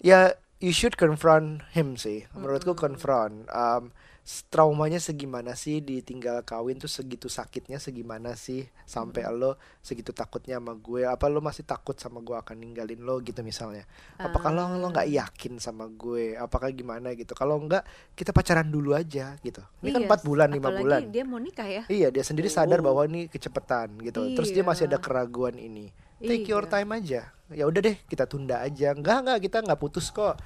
ya 0.00 0.36
you 0.60 0.68
should 0.70 1.00
confront 1.00 1.64
him 1.72 1.96
sih. 1.96 2.28
Menurutku 2.36 2.76
confront. 2.76 3.48
Um, 3.48 3.88
traumanya 4.22 5.02
segimana 5.02 5.58
sih 5.58 5.82
ditinggal 5.82 6.46
kawin 6.46 6.78
tuh 6.78 6.86
segitu 6.86 7.26
sakitnya 7.26 7.82
segimana 7.82 8.38
sih? 8.38 8.70
Sampai 8.86 9.26
lo 9.26 9.58
segitu 9.82 10.14
takutnya 10.14 10.62
sama 10.62 10.78
gue 10.78 11.02
apa 11.02 11.26
lo 11.26 11.42
masih 11.42 11.66
takut 11.66 11.98
sama 11.98 12.22
gue 12.22 12.38
akan 12.38 12.54
ninggalin 12.54 13.02
lo 13.02 13.18
gitu 13.18 13.42
misalnya? 13.42 13.82
Apakah 14.16 14.54
lo 14.54 14.78
lo 14.78 14.86
nggak 14.94 15.10
yakin 15.10 15.58
sama 15.58 15.90
gue? 15.90 16.38
Apakah 16.38 16.70
gimana 16.70 17.10
gitu? 17.18 17.34
Kalau 17.34 17.58
enggak 17.58 17.82
kita 18.14 18.30
pacaran 18.30 18.70
dulu 18.70 18.94
aja 18.94 19.34
gitu. 19.42 19.60
Ini 19.82 19.90
kan 19.90 20.00
Iya, 20.02 20.06
empat 20.06 20.20
bulan 20.22 20.48
lima 20.54 20.70
bulan. 20.70 21.00
dia 21.10 21.24
mau 21.26 21.42
nikah 21.42 21.66
ya. 21.66 21.82
iya 21.90 22.08
dia 22.14 22.22
sendiri 22.22 22.46
sadar 22.46 22.78
Oh. 22.78 22.94
bahwa 22.94 23.02
ini 23.10 23.26
kecepetan 23.26 23.98
gitu. 24.06 24.22
Terus 24.38 24.54
dia 24.54 24.62
masih 24.62 24.86
ada 24.86 25.02
Iya. 25.02 25.04
keraguan 25.04 25.58
ini. 25.58 25.90
Take 26.22 26.46
your 26.46 26.70
Iya. 26.70 26.78
time 26.78 26.90
aja. 26.94 27.20
Ya 27.50 27.64
udah 27.66 27.80
deh 27.82 27.98
kita 28.06 28.30
tunda 28.30 28.62
aja. 28.62 28.94
Enggak 28.94 29.26
enggak 29.26 29.38
kita 29.50 29.58
nggak 29.66 29.80
putus 29.82 30.14
kok 30.14 30.38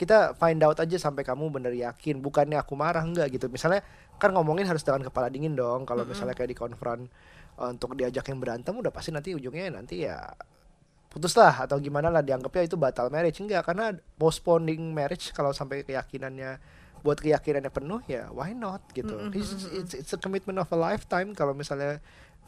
kita 0.00 0.32
find 0.32 0.64
out 0.64 0.80
aja 0.80 0.96
sampai 0.96 1.20
kamu 1.20 1.52
bener 1.52 1.76
yakin 1.76 2.24
bukannya 2.24 2.56
aku 2.56 2.72
marah 2.72 3.04
enggak 3.04 3.28
gitu. 3.36 3.52
Misalnya 3.52 3.84
kan 4.16 4.32
ngomongin 4.32 4.64
harus 4.64 4.80
dengan 4.80 5.04
kepala 5.04 5.28
dingin 5.28 5.52
dong. 5.52 5.84
Kalau 5.84 6.08
misalnya 6.08 6.32
kayak 6.32 6.56
di 6.56 6.56
konfront 6.56 7.04
eh, 7.60 7.68
untuk 7.68 7.92
diajak 7.92 8.24
yang 8.32 8.40
berantem 8.40 8.72
udah 8.72 8.88
pasti 8.88 9.12
nanti 9.12 9.36
ujungnya 9.36 9.68
nanti 9.68 10.08
ya 10.08 10.24
putus 11.12 11.34
lah 11.34 11.66
atau 11.66 11.76
gimana 11.82 12.08
lah 12.08 12.24
dianggapnya 12.24 12.64
itu 12.64 12.80
batal 12.80 13.12
marriage. 13.12 13.44
Enggak 13.44 13.68
karena 13.68 13.92
postponing 14.16 14.96
marriage 14.96 15.36
kalau 15.36 15.52
sampai 15.52 15.84
keyakinannya 15.84 16.80
buat 17.04 17.20
keyakinannya 17.20 17.72
penuh 17.72 18.00
ya 18.08 18.32
why 18.32 18.56
not 18.56 18.80
gitu. 18.96 19.12
It's, 19.36 19.52
it's, 19.68 19.92
it's 19.92 20.12
a 20.16 20.20
commitment 20.20 20.56
of 20.56 20.72
a 20.72 20.78
lifetime. 20.80 21.36
Kalau 21.36 21.52
misalnya 21.52 22.00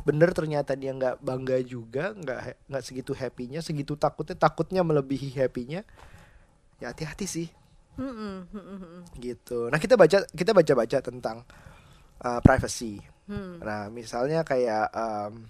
bener 0.03 0.33
ternyata 0.33 0.73
dia 0.73 0.91
nggak 0.97 1.21
bangga 1.21 1.61
juga 1.63 2.17
nggak 2.17 2.67
nggak 2.67 2.83
segitu 2.83 3.13
happynya 3.15 3.63
segitu 3.63 3.95
takutnya 3.95 4.35
takutnya 4.35 4.83
melebihi 4.83 5.37
happynya 5.39 5.87
ya 6.83 6.91
hati-hati 6.91 7.27
sih 7.31 7.49
Mm-mm, 7.95 8.51
mm-mm, 8.51 9.07
gitu 9.23 9.71
nah 9.71 9.79
kita 9.79 9.95
baca 9.95 10.27
kita 10.35 10.51
baca 10.51 10.73
baca 10.75 10.99
tentang 10.99 11.47
uh, 12.27 12.41
privacy 12.43 12.99
mm. 13.31 13.63
Nah, 13.63 13.87
misalnya 13.93 14.43
kayak 14.43 14.91
em, 14.91 15.47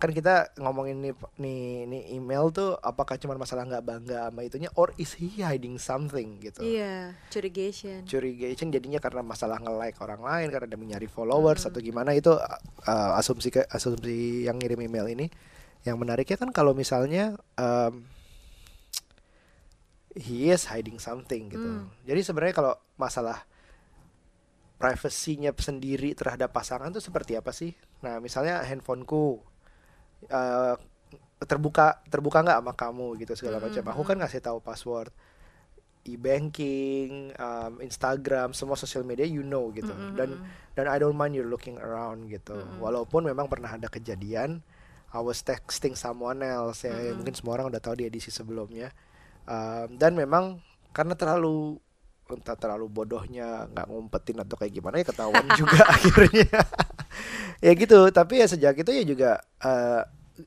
kan 0.00 0.16
kita 0.16 0.56
ngomongin 0.56 0.96
nih 1.04 1.12
nih 1.36 1.60
nih 1.84 2.02
email 2.16 2.48
tuh 2.48 2.72
apakah 2.80 3.20
cuma 3.20 3.36
masalah 3.36 3.68
nggak 3.68 3.84
bangga 3.84 4.32
sama 4.32 4.40
itunya 4.48 4.72
or 4.80 4.88
is 4.96 5.12
he 5.12 5.28
hiding 5.44 5.76
something 5.76 6.40
gitu. 6.40 6.64
Iya, 6.64 7.12
curigation. 7.28 8.08
Curigation 8.08 8.72
jadinya 8.72 8.96
karena 8.96 9.20
masalah 9.20 9.60
nge-like 9.60 10.00
orang 10.00 10.24
lain 10.24 10.48
karena 10.48 10.66
dia 10.72 10.80
mencari 10.80 11.04
followers 11.04 11.68
atau 11.68 11.84
gimana 11.84 12.16
itu 12.16 12.32
uh, 12.32 13.20
asumsi 13.20 13.52
ke 13.52 13.60
asumsi 13.68 14.48
yang 14.48 14.56
ngirim 14.56 14.80
email 14.80 15.04
ini. 15.04 15.28
Yang 15.84 15.96
menariknya 16.00 16.36
kan 16.40 16.48
kalau 16.48 16.72
misalnya 16.72 17.36
em, 17.60 18.08
he 20.14 20.50
is 20.50 20.66
hiding 20.66 20.98
something 20.98 21.50
gitu. 21.50 21.70
Hmm. 21.82 21.86
Jadi 22.02 22.20
sebenarnya 22.26 22.54
kalau 22.56 22.74
masalah 22.98 23.46
privasinya 24.80 25.52
sendiri 25.54 26.16
terhadap 26.16 26.50
pasangan 26.56 26.88
tuh 26.88 27.04
seperti 27.04 27.36
apa 27.36 27.52
sih? 27.52 27.76
Nah, 28.00 28.16
misalnya 28.18 28.64
handphoneku 28.64 29.38
eh, 30.26 30.74
terbuka 31.44 32.04
terbuka 32.08 32.44
nggak 32.44 32.58
sama 32.60 32.72
kamu 32.76 33.06
gitu 33.24 33.32
segala 33.36 33.60
Mm, 33.60 33.64
macam. 33.68 33.84
Aku 33.92 34.02
kan 34.04 34.16
ngasih 34.20 34.40
tahu 34.44 34.58
password 34.60 35.12
e-banking, 36.00 37.28
um, 37.36 37.76
Instagram, 37.84 38.56
semua 38.56 38.72
sosial 38.76 39.04
media 39.04 39.28
you 39.28 39.44
know 39.44 39.68
gitu. 39.72 39.92
Mm, 39.92 40.00
mm, 40.12 40.16
Dan 40.16 40.28
mm. 40.40 40.44
dan 40.76 40.86
I 40.88 40.96
don't 40.96 41.16
mind 41.16 41.36
you 41.36 41.44
looking 41.44 41.76
around 41.76 42.28
gitu. 42.32 42.56
Mm-mm. 42.56 42.80
Walaupun 42.80 43.28
memang 43.28 43.52
pernah 43.52 43.72
ada 43.76 43.88
kejadian 43.88 44.64
I 45.10 45.20
was 45.20 45.42
texting 45.44 45.98
someone 45.98 46.40
else 46.40 46.86
ya 46.86 46.94
Mm-mm. 46.94 47.20
mungkin 47.20 47.34
semua 47.36 47.60
orang 47.60 47.68
udah 47.72 47.82
tahu 47.84 48.00
di 48.00 48.08
edisi 48.08 48.32
sebelumnya. 48.32 48.92
Um, 49.50 49.98
dan 49.98 50.14
memang 50.14 50.62
karena 50.94 51.18
terlalu 51.18 51.82
entah 52.30 52.54
terlalu 52.54 52.86
bodohnya 52.86 53.66
nggak 53.74 53.90
ngumpetin 53.90 54.38
atau 54.38 54.54
kayak 54.54 54.70
gimana 54.70 55.02
ya 55.02 55.06
ketahuan 55.10 55.46
juga 55.60 55.82
akhirnya. 55.90 56.46
ya 57.66 57.72
gitu, 57.74 57.98
tapi 58.14 58.38
ya 58.38 58.46
sejak 58.46 58.78
itu 58.78 58.90
ya 58.94 59.02
juga 59.02 59.30
eh, 59.66 60.02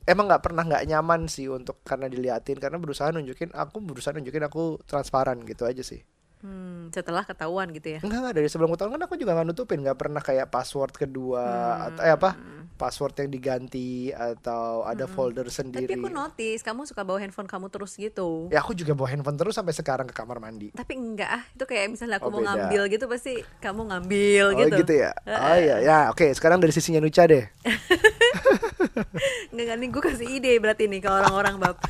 emang 0.08 0.24
nggak 0.32 0.42
pernah 0.42 0.64
nggak 0.64 0.84
nyaman 0.88 1.28
sih 1.28 1.52
untuk 1.52 1.84
karena 1.84 2.08
diliatin 2.08 2.56
karena 2.56 2.80
berusaha 2.80 3.12
nunjukin 3.12 3.52
aku 3.52 3.76
berusaha 3.84 4.16
nunjukin 4.16 4.48
aku 4.48 4.80
transparan 4.88 5.44
gitu 5.44 5.68
aja 5.68 5.84
sih. 5.84 6.00
Hmm, 6.44 6.92
setelah 6.92 7.24
ketahuan 7.24 7.72
gitu 7.72 7.88
ya. 7.88 7.98
Enggak 7.98 8.20
enggak 8.20 8.34
dari 8.36 8.48
sebelum 8.48 8.68
ketahuan 8.70 8.92
kan 8.94 9.02
aku 9.02 9.16
juga 9.16 9.32
nggak 9.32 9.48
nutupin 9.48 9.80
nggak 9.80 9.96
pernah 9.96 10.20
kayak 10.20 10.46
password 10.46 10.92
kedua 10.92 11.40
atau 11.88 12.04
eh 12.04 12.12
apa 12.12 12.36
password 12.74 13.16
yang 13.16 13.30
diganti 13.30 13.90
atau 14.10 14.84
ada 14.84 15.06
folder 15.06 15.46
Tapi 15.46 15.56
sendiri. 15.56 15.96
aku 15.96 16.10
notice 16.10 16.60
kamu 16.60 16.84
suka 16.84 17.00
bawa 17.00 17.16
handphone 17.16 17.46
kamu 17.46 17.72
terus 17.72 17.96
gitu. 17.96 18.52
Ya 18.52 18.60
aku 18.60 18.76
juga 18.76 18.92
bawa 18.92 19.08
handphone 19.08 19.34
terus 19.34 19.56
sampai 19.56 19.72
sekarang 19.72 20.04
ke 20.04 20.12
kamar 20.12 20.36
mandi. 20.36 20.68
Tapi 20.70 20.92
enggak 20.92 21.30
ah, 21.30 21.42
itu 21.48 21.64
kayak 21.64 21.88
misalnya 21.88 22.20
aku 22.20 22.28
Oh, 22.28 22.30
mau 22.30 22.38
beda. 22.38 22.50
ngambil 22.60 22.82
gitu 22.92 23.04
pasti 23.06 23.32
kamu 23.58 23.80
ngambil 23.88 24.44
Oh 24.46 24.58
gitu. 24.60 24.76
gitu 24.84 24.92
ya. 25.00 25.10
Oh 25.24 25.56
iya 25.56 25.76
ya 25.80 25.98
oke 26.10 26.28
sekarang 26.30 26.60
dari 26.60 26.70
sisinya 26.70 27.00
Nucha 27.00 27.24
deh. 27.24 27.48
Enggak 29.54 29.76
nih 29.78 29.88
gue 29.88 30.02
kasih 30.02 30.28
ide 30.28 30.52
berarti 30.58 30.84
nih 30.84 31.00
ke 31.00 31.08
orang-orang 31.08 31.56
bab. 31.56 31.76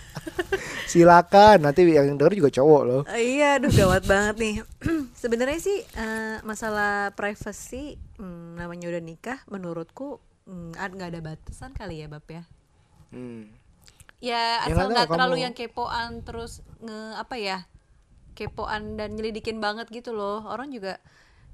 Silakan 0.95 1.67
nanti 1.67 1.83
yang 1.91 2.15
denger 2.15 2.39
juga 2.39 2.51
cowok 2.55 2.83
loh. 2.87 3.03
Eh, 3.11 3.43
iya, 3.43 3.59
aduh 3.59 3.67
gawat 3.75 4.07
banget 4.07 4.35
nih. 4.39 4.55
Sebenarnya 5.27 5.59
sih 5.59 5.83
eh, 5.83 6.39
masalah 6.47 7.11
privacy 7.19 7.99
hmm, 8.23 8.55
namanya 8.55 8.95
udah 8.95 9.03
nikah 9.03 9.43
menurutku 9.51 10.23
hmm, 10.47 10.79
nggak 10.79 11.09
ada 11.11 11.19
batasan 11.19 11.75
kali 11.75 11.99
ya 11.99 12.07
bab 12.07 12.23
ya. 12.31 12.47
Hmm. 13.11 13.51
Ya 14.23 14.63
Ya, 14.63 14.71
asal 14.71 14.87
nggak 14.89 15.11
terlalu 15.11 15.37
kamu- 15.37 15.45
yang 15.51 15.55
kepoan 15.59 16.23
terus 16.23 16.63
nge 16.79 17.19
apa 17.19 17.37
ya 17.37 17.59
kepoan 18.33 18.95
dan 18.95 19.19
nyelidikin 19.19 19.59
banget 19.59 19.91
gitu 19.91 20.15
loh 20.15 20.47
orang 20.47 20.71
juga 20.71 21.03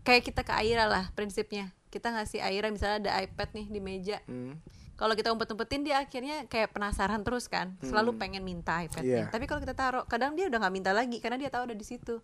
kayak 0.04 0.22
kita 0.22 0.44
ke 0.44 0.52
Aira 0.54 0.88
lah 0.88 1.12
prinsipnya 1.12 1.72
kita 1.90 2.08
ngasih 2.08 2.40
Aira 2.40 2.70
misalnya 2.70 3.10
ada 3.10 3.12
iPad 3.20 3.48
nih 3.52 3.66
di 3.68 3.80
meja 3.82 4.16
Hmm. 4.24 4.56
Kalau 5.00 5.16
kita 5.16 5.32
umpet-umpetin 5.32 5.80
dia 5.80 6.04
akhirnya 6.04 6.44
kayak 6.44 6.76
penasaran 6.76 7.24
terus 7.24 7.48
kan. 7.48 7.72
Selalu 7.80 8.20
pengen 8.20 8.44
minta 8.44 8.84
iPadnya 8.84 9.24
Iya. 9.24 9.32
tapi 9.32 9.48
kalau 9.48 9.64
kita 9.64 9.72
taruh 9.72 10.04
kadang 10.04 10.36
dia 10.36 10.44
udah 10.52 10.60
nggak 10.60 10.74
minta 10.76 10.92
lagi 10.92 11.16
karena 11.24 11.40
dia 11.40 11.48
tahu 11.48 11.72
ada 11.72 11.76
di 11.76 11.86
situ. 11.88 12.20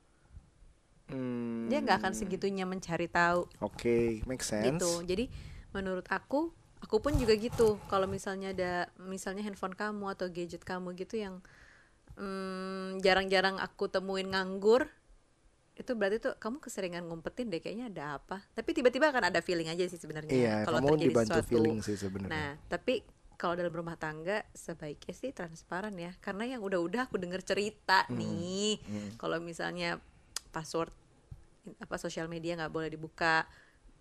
Hmm. 1.06 1.70
dia 1.70 1.78
nggak 1.78 2.02
akan 2.02 2.12
segitunya 2.18 2.66
mencari 2.66 3.06
tahu. 3.06 3.46
Oke, 3.62 4.26
make 4.26 4.42
sense. 4.42 4.66
gitu. 4.66 5.06
Jadi 5.06 5.30
menurut 5.70 6.02
aku 6.10 6.50
aku 6.82 6.98
pun 6.98 7.14
juga 7.14 7.32
gitu. 7.38 7.78
Kalau 7.86 8.10
misalnya 8.10 8.50
ada 8.50 8.72
misalnya 9.00 9.46
handphone 9.46 9.78
kamu 9.78 10.12
atau 10.12 10.26
gadget 10.28 10.66
kamu 10.66 10.98
gitu 10.98 11.22
yang 11.22 11.38
mm, 12.18 13.00
jarang-jarang 13.06 13.56
aku 13.62 13.86
temuin 13.86 14.28
nganggur 14.34 14.90
itu 15.76 15.92
berarti 15.92 16.16
tuh 16.18 16.34
kamu 16.36 16.56
keseringan 16.58 17.04
ngumpetin 17.04 17.52
deh 17.52 17.60
kayaknya 17.60 17.92
ada 17.92 18.04
apa 18.16 18.40
tapi 18.52 18.72
tiba-tiba 18.72 19.12
akan 19.12 19.28
ada 19.28 19.44
feeling 19.44 19.68
aja 19.68 19.84
sih 19.84 20.00
sebenarnya 20.00 20.32
Iya, 20.32 20.54
kalau 20.64 20.80
terjadi 20.80 21.04
dibantu 21.04 21.30
sesuatu 21.36 21.48
feeling 21.48 21.78
sih 21.84 21.96
sebenarnya. 21.96 22.32
nah 22.32 22.50
tapi 22.66 23.04
kalau 23.36 23.52
dalam 23.52 23.68
rumah 23.68 24.00
tangga 24.00 24.40
sebaiknya 24.56 25.12
sih 25.12 25.30
transparan 25.30 25.92
ya 25.94 26.16
karena 26.24 26.56
yang 26.56 26.64
udah-udah 26.64 27.04
aku 27.04 27.20
denger 27.20 27.44
cerita 27.44 28.08
Hmm. 28.08 28.16
nih 28.16 28.80
kalau 29.20 29.36
misalnya 29.38 30.00
password 30.48 30.88
apa 31.76 32.00
sosial 32.00 32.24
media 32.26 32.56
nggak 32.56 32.72
boleh 32.72 32.88
dibuka 32.88 33.44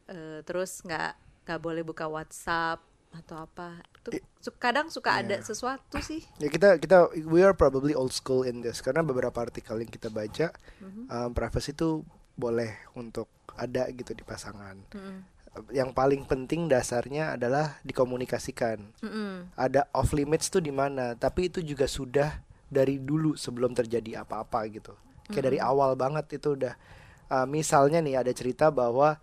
eh, 0.08 0.40
terus 0.48 0.80
nggak 0.80 1.12
nggak 1.44 1.60
boleh 1.60 1.84
buka 1.84 2.08
WhatsApp 2.08 2.80
atau 3.16 3.42
apa 3.42 3.80
itu 4.06 4.50
kadang 4.56 4.88
suka 4.88 5.20
ada 5.20 5.40
Iya. 5.40 5.44
sesuatu 5.44 5.98
sih 5.98 6.22
Ya 6.38 6.48
kita 6.48 6.78
kita 6.78 7.10
we 7.26 7.42
are 7.42 7.52
probably 7.52 7.92
old 7.92 8.12
school 8.12 8.42
in 8.42 8.60
this 8.60 8.80
karena 8.80 9.02
beberapa 9.02 9.36
artikel 9.40 9.78
yang 9.78 9.88
kita 9.88 10.08
baca 10.08 10.54
Mhm. 10.80 11.02
um, 11.08 11.30
privacy 11.32 11.72
itu 11.72 12.04
boleh 12.34 12.76
untuk 12.94 13.32
ada 13.56 13.88
gitu 13.90 14.12
di 14.12 14.22
pasangan. 14.22 14.76
Mm-mm. 14.92 15.24
Yang 15.72 15.96
paling 15.96 16.28
penting 16.28 16.68
dasarnya 16.68 17.32
adalah 17.32 17.80
dikomunikasikan. 17.82 18.92
Mm-mm. 19.00 19.56
Ada 19.56 19.88
off 19.92 20.12
limits 20.12 20.52
tuh 20.52 20.60
di 20.60 20.68
mana, 20.70 21.16
tapi 21.16 21.48
itu 21.48 21.64
juga 21.64 21.88
sudah 21.88 22.44
dari 22.68 23.00
dulu 23.00 23.40
sebelum 23.40 23.72
terjadi 23.72 24.20
apa-apa 24.20 24.68
gitu. 24.68 24.92
Kayak 25.26 25.46
dari 25.48 25.60
awal 25.64 25.96
banget 25.96 26.28
itu 26.36 26.54
udah 26.54 26.76
uh, 27.32 27.48
misalnya 27.48 28.04
nih 28.04 28.20
ada 28.20 28.36
cerita 28.36 28.68
bahwa 28.68 29.16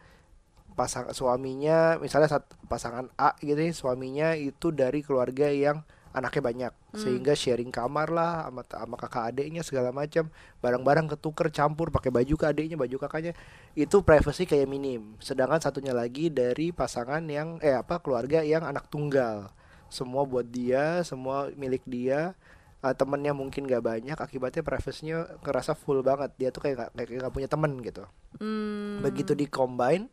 pasang 0.72 1.12
suaminya 1.12 2.00
misalnya 2.00 2.28
saat 2.32 2.48
pasangan 2.66 3.12
A 3.20 3.36
gitu 3.44 3.60
nih 3.60 3.76
suaminya 3.76 4.32
itu 4.32 4.72
dari 4.72 5.04
keluarga 5.04 5.48
yang 5.52 5.84
anaknya 6.12 6.42
banyak. 6.44 6.72
Sehingga 6.92 7.32
sharing 7.32 7.72
kamar 7.72 8.12
lah 8.12 8.46
sama 8.48 8.62
sama 8.68 8.96
kakak 9.00 9.32
adiknya 9.32 9.64
segala 9.64 9.90
macam. 9.90 10.28
Barang-barang 10.60 11.16
ketuker 11.16 11.48
campur 11.48 11.88
pakai 11.88 12.12
baju 12.12 12.34
ke 12.36 12.44
adiknya 12.44 12.76
baju 12.76 12.96
kakaknya. 13.00 13.32
Itu 13.72 14.04
privacy 14.04 14.44
kayak 14.44 14.68
minim. 14.68 15.16
Sedangkan 15.18 15.58
satunya 15.58 15.96
lagi 15.96 16.28
dari 16.28 16.70
pasangan 16.70 17.24
yang 17.24 17.56
eh 17.64 17.72
apa 17.72 17.98
keluarga 18.04 18.44
yang 18.44 18.62
anak 18.62 18.92
tunggal. 18.92 19.48
Semua 19.88 20.28
buat 20.28 20.44
dia 20.44 21.00
semua 21.02 21.48
milik 21.56 21.82
dia. 21.88 22.36
Uh, 22.82 22.90
temennya 22.90 23.30
mungkin 23.30 23.62
gak 23.62 23.78
banyak 23.78 24.18
akibatnya 24.18 24.66
privasinya 24.66 25.38
ngerasa 25.46 25.78
full 25.78 26.02
banget. 26.02 26.34
Dia 26.34 26.50
tuh 26.50 26.66
kayak 26.66 26.76
gak, 26.76 26.90
kayak 26.98 27.08
gak 27.24 27.34
punya 27.34 27.48
temen 27.48 27.78
gitu. 27.80 28.04
Hmm. 28.40 29.04
begitu 29.04 29.36
di 29.36 29.44
combine 29.44 30.08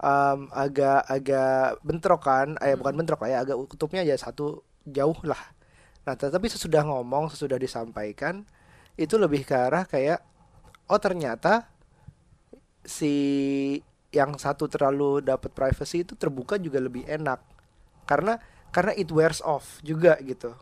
um, 0.00 0.48
agak 0.52 1.04
agak 1.08 1.80
bentrok 1.84 2.22
kan? 2.24 2.56
Eh 2.60 2.76
bukan 2.76 2.94
bentrok 2.96 3.24
lah 3.24 3.30
ya 3.30 3.38
agak 3.44 3.56
kutubnya 3.68 4.02
aja 4.04 4.16
satu 4.28 4.64
jauh 4.86 5.18
lah. 5.24 5.40
Nah 6.06 6.14
tetapi 6.14 6.46
sesudah 6.46 6.86
ngomong 6.86 7.32
sesudah 7.32 7.58
disampaikan 7.58 8.46
itu 8.96 9.18
lebih 9.20 9.44
ke 9.44 9.52
arah 9.52 9.84
kayak 9.84 10.22
oh 10.88 11.00
ternyata 11.00 11.68
si 12.86 13.14
yang 14.14 14.38
satu 14.38 14.70
terlalu 14.70 15.20
dapat 15.20 15.52
privacy 15.52 16.06
itu 16.06 16.14
terbuka 16.16 16.56
juga 16.56 16.78
lebih 16.80 17.04
enak. 17.04 17.42
Karena 18.06 18.38
karena 18.70 18.94
it 18.94 19.10
wears 19.10 19.42
off 19.42 19.82
juga 19.82 20.14
gitu. 20.22 20.54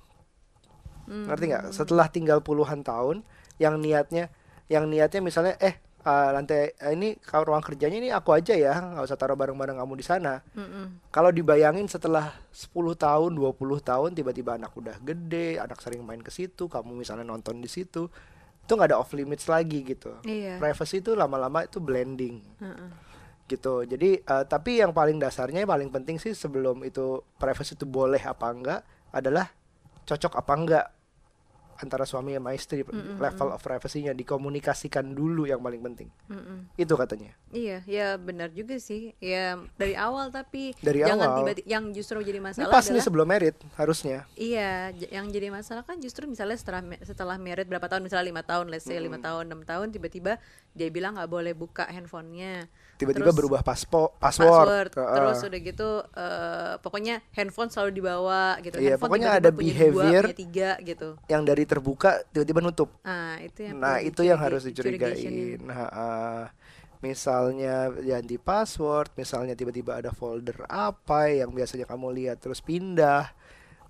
Ngerti 1.05 1.45
nggak? 1.53 1.65
Setelah 1.77 2.09
tinggal 2.09 2.41
puluhan 2.41 2.81
tahun 2.81 3.21
yang 3.61 3.77
niatnya 3.79 4.33
yang 4.73 4.89
niatnya 4.89 5.21
misalnya 5.21 5.55
eh 5.61 5.84
uh, 6.05 6.29
lantai 6.31 6.77
eh, 6.77 6.93
ini 6.93 7.17
kalau 7.19 7.53
ruang 7.53 7.65
kerjanya 7.65 7.97
ini 7.99 8.09
aku 8.13 8.37
aja 8.37 8.55
ya 8.55 8.77
nggak 8.79 9.05
usah 9.09 9.19
taruh 9.19 9.35
barang-barang 9.35 9.81
kamu 9.81 9.95
di 9.99 10.05
sana. 10.05 10.45
Kalau 11.11 11.33
dibayangin 11.33 11.89
setelah 11.89 12.37
10 12.53 12.71
tahun 12.95 13.31
20 13.35 13.81
tahun 13.81 14.11
tiba-tiba 14.13 14.61
anak 14.61 14.77
udah 14.77 14.97
gede 15.01 15.59
anak 15.59 15.81
sering 15.81 16.05
main 16.05 16.21
ke 16.21 16.31
situ 16.31 16.69
kamu 16.69 17.03
misalnya 17.03 17.25
nonton 17.27 17.59
di 17.59 17.69
situ 17.69 18.13
itu 18.65 18.73
nggak 18.73 18.97
ada 18.97 18.99
off 19.01 19.13
limits 19.13 19.45
lagi 19.49 19.85
gitu. 19.85 20.17
Iya. 20.25 20.57
privacy 20.57 21.05
itu 21.05 21.13
lama-lama 21.13 21.69
itu 21.69 21.81
blending. 21.81 22.41
Heeh. 22.61 22.91
gitu. 23.45 23.85
Jadi 23.85 24.25
eh, 24.25 24.45
tapi 24.49 24.81
yang 24.81 24.97
paling 24.97 25.21
dasarnya 25.21 25.65
yang 25.65 25.73
paling 25.73 25.93
penting 25.93 26.17
sih 26.17 26.33
sebelum 26.33 26.81
itu 26.81 27.21
privacy 27.37 27.77
itu 27.77 27.85
boleh 27.85 28.21
apa 28.25 28.49
enggak 28.49 28.81
adalah 29.13 29.53
cocok 30.09 30.33
apa 30.41 30.53
enggak 30.57 30.87
antara 31.85 32.03
suami 32.03 32.33
sama 32.33 32.51
istri 32.51 32.81
level 33.21 33.49
of 33.53 33.61
privacy-nya 33.61 34.17
dikomunikasikan 34.17 35.13
dulu 35.13 35.45
yang 35.45 35.61
paling 35.61 35.85
penting 35.85 36.09
Mm-mm. 36.27 36.67
itu 36.75 36.95
katanya 36.97 37.37
Iya, 37.55 37.87
ya 37.87 38.19
benar 38.19 38.51
juga 38.51 38.83
sih. 38.83 39.15
Ya 39.23 39.55
dari 39.79 39.95
awal 39.95 40.35
tapi 40.35 40.75
Dari 40.83 41.07
jangan 41.07 41.29
awal. 41.31 41.39
tiba-tiba 41.47 41.71
yang 41.71 41.95
justru 41.95 42.19
jadi 42.19 42.35
ini 42.35 42.51
masalah 42.51 42.67
pas 42.67 42.83
nih 42.83 42.99
adalah 42.99 43.07
sebelum 43.07 43.27
merit 43.31 43.57
harusnya 43.79 44.27
Iya, 44.35 44.91
yang 45.15 45.31
jadi 45.31 45.55
masalah 45.55 45.87
kan 45.87 46.03
justru 46.03 46.27
misalnya 46.27 46.59
setelah 46.59 46.83
setelah 47.07 47.37
merit 47.39 47.71
berapa 47.71 47.87
tahun 47.87 48.03
misalnya 48.03 48.27
lima 48.27 48.43
tahun, 48.43 48.75
let's 48.75 48.83
say 48.83 48.99
lima 48.99 49.23
tahun, 49.23 49.47
enam 49.47 49.63
tahun, 49.63 49.95
tiba-tiba 49.95 50.43
dia 50.75 50.91
bilang 50.91 51.15
nggak 51.15 51.31
boleh 51.31 51.55
buka 51.55 51.87
handphonenya, 51.87 52.67
tiba-tiba 52.99 53.31
berubah 53.31 53.63
paspo 53.63 54.11
password, 54.19 54.67
password, 54.67 54.91
Heeh. 54.99 55.15
terus 55.15 55.39
udah 55.47 55.61
gitu, 55.63 55.91
eh, 56.03 56.73
pokoknya 56.83 57.15
handphone 57.31 57.71
selalu 57.71 57.91
dibawa 57.95 58.59
gitu. 58.59 58.77
Iya, 58.83 58.99
handphone 58.99 59.03
pokoknya 59.07 59.29
tiba-tiba 59.31 59.47
ada 59.47 59.51
punya 59.55 59.67
behavior 59.71 60.25
dua, 60.27 60.29
punya 60.29 60.43
tiga 60.43 60.71
gitu. 60.83 61.09
yang 61.31 61.43
dari 61.47 61.65
terbuka 61.65 62.11
tiba-tiba 62.35 62.59
nutup 62.59 62.91
Ah, 63.07 63.39
itu 63.39 63.71
yang 63.71 63.79
Nah 63.79 63.97
itu 64.03 64.21
yang 64.27 64.39
harus 64.43 64.67
dicurigain. 64.67 65.63
Nah, 65.63 65.87
ah, 65.95 66.45
misalnya 67.05 67.93
ganti 67.93 68.37
password, 68.41 69.13
misalnya 69.15 69.55
tiba-tiba 69.55 70.01
ada 70.01 70.11
folder 70.11 70.65
apa 70.67 71.29
yang 71.31 71.53
biasanya 71.53 71.85
kamu 71.87 72.11
lihat 72.17 72.41
terus 72.41 72.65
pindah, 72.65 73.31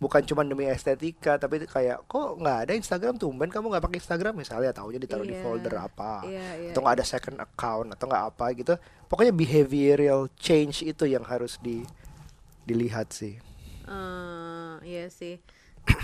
bukan 0.03 0.23
cuma 0.27 0.43
demi 0.43 0.67
estetika, 0.67 1.39
tapi 1.39 1.65
kayak 1.65 2.05
kok 2.11 2.39
nggak 2.39 2.59
ada 2.69 2.73
Instagram 2.75 3.15
tumben 3.17 3.51
kamu 3.51 3.71
nggak 3.71 3.85
pakai 3.85 3.99
Instagram 4.03 4.35
misalnya 4.35 4.75
tahunya 4.75 5.01
ditaruh 5.01 5.27
di 5.27 5.37
Iya, 5.39 5.43
folder 5.43 5.75
apa, 5.79 6.27
iya, 6.27 6.49
iya, 6.59 6.71
atau 6.75 6.81
nggak 6.83 6.97
ada 6.99 7.07
second 7.07 7.39
account 7.39 7.89
atau 7.95 8.05
nggak 8.11 8.25
apa 8.35 8.47
gitu. 8.59 8.75
Pokoknya 9.07 9.33
behavioral 9.35 10.27
change 10.39 10.83
itu 10.83 11.05
yang 11.07 11.23
harus 11.23 11.59
di 11.63 11.87
dilihat 12.67 13.13
sih. 13.15 13.39
Eh, 13.85 14.75
iya 14.85 15.07
sih. 15.13 15.41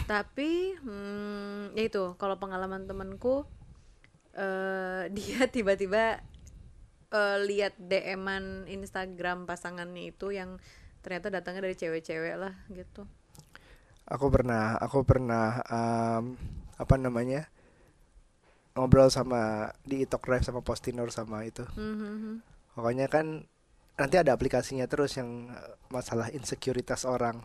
Tapi 0.05 0.77
hmm, 0.77 1.73
ya 1.77 1.83
itu 1.89 2.15
kalau 2.21 2.37
pengalaman 2.37 2.85
temanku 2.85 3.49
eh 4.37 5.09
dia 5.17 5.49
tiba-tiba 5.51 6.21
eh, 7.11 7.39
lihat 7.49 7.75
DM-an 7.81 8.69
Instagram 8.71 9.49
pasangannya 9.49 10.13
itu 10.15 10.31
yang 10.31 10.61
ternyata 11.01 11.33
datangnya 11.33 11.67
dari 11.67 11.77
cewek-cewek 11.77 12.37
lah 12.37 12.55
gitu. 12.71 13.09
Aku 14.11 14.27
pernah, 14.29 14.75
aku 14.83 15.07
pernah 15.07 15.63
um, 15.71 16.35
apa 16.75 16.95
namanya 16.99 17.47
ngobrol 18.75 19.11
sama 19.11 19.71
di 19.87 20.03
Itok 20.03 20.23
Drive 20.27 20.47
sama 20.47 20.61
Postinor 20.67 21.15
sama 21.15 21.47
itu. 21.47 21.63
Mhm. 21.79 22.43
Pokoknya 22.75 23.07
kan 23.07 23.47
nanti 23.95 24.17
ada 24.17 24.33
aplikasinya 24.33 24.89
terus 24.89 25.15
yang 25.15 25.53
uh, 25.53 25.77
masalah 25.93 26.33
insekuritas 26.33 27.05
orang 27.05 27.39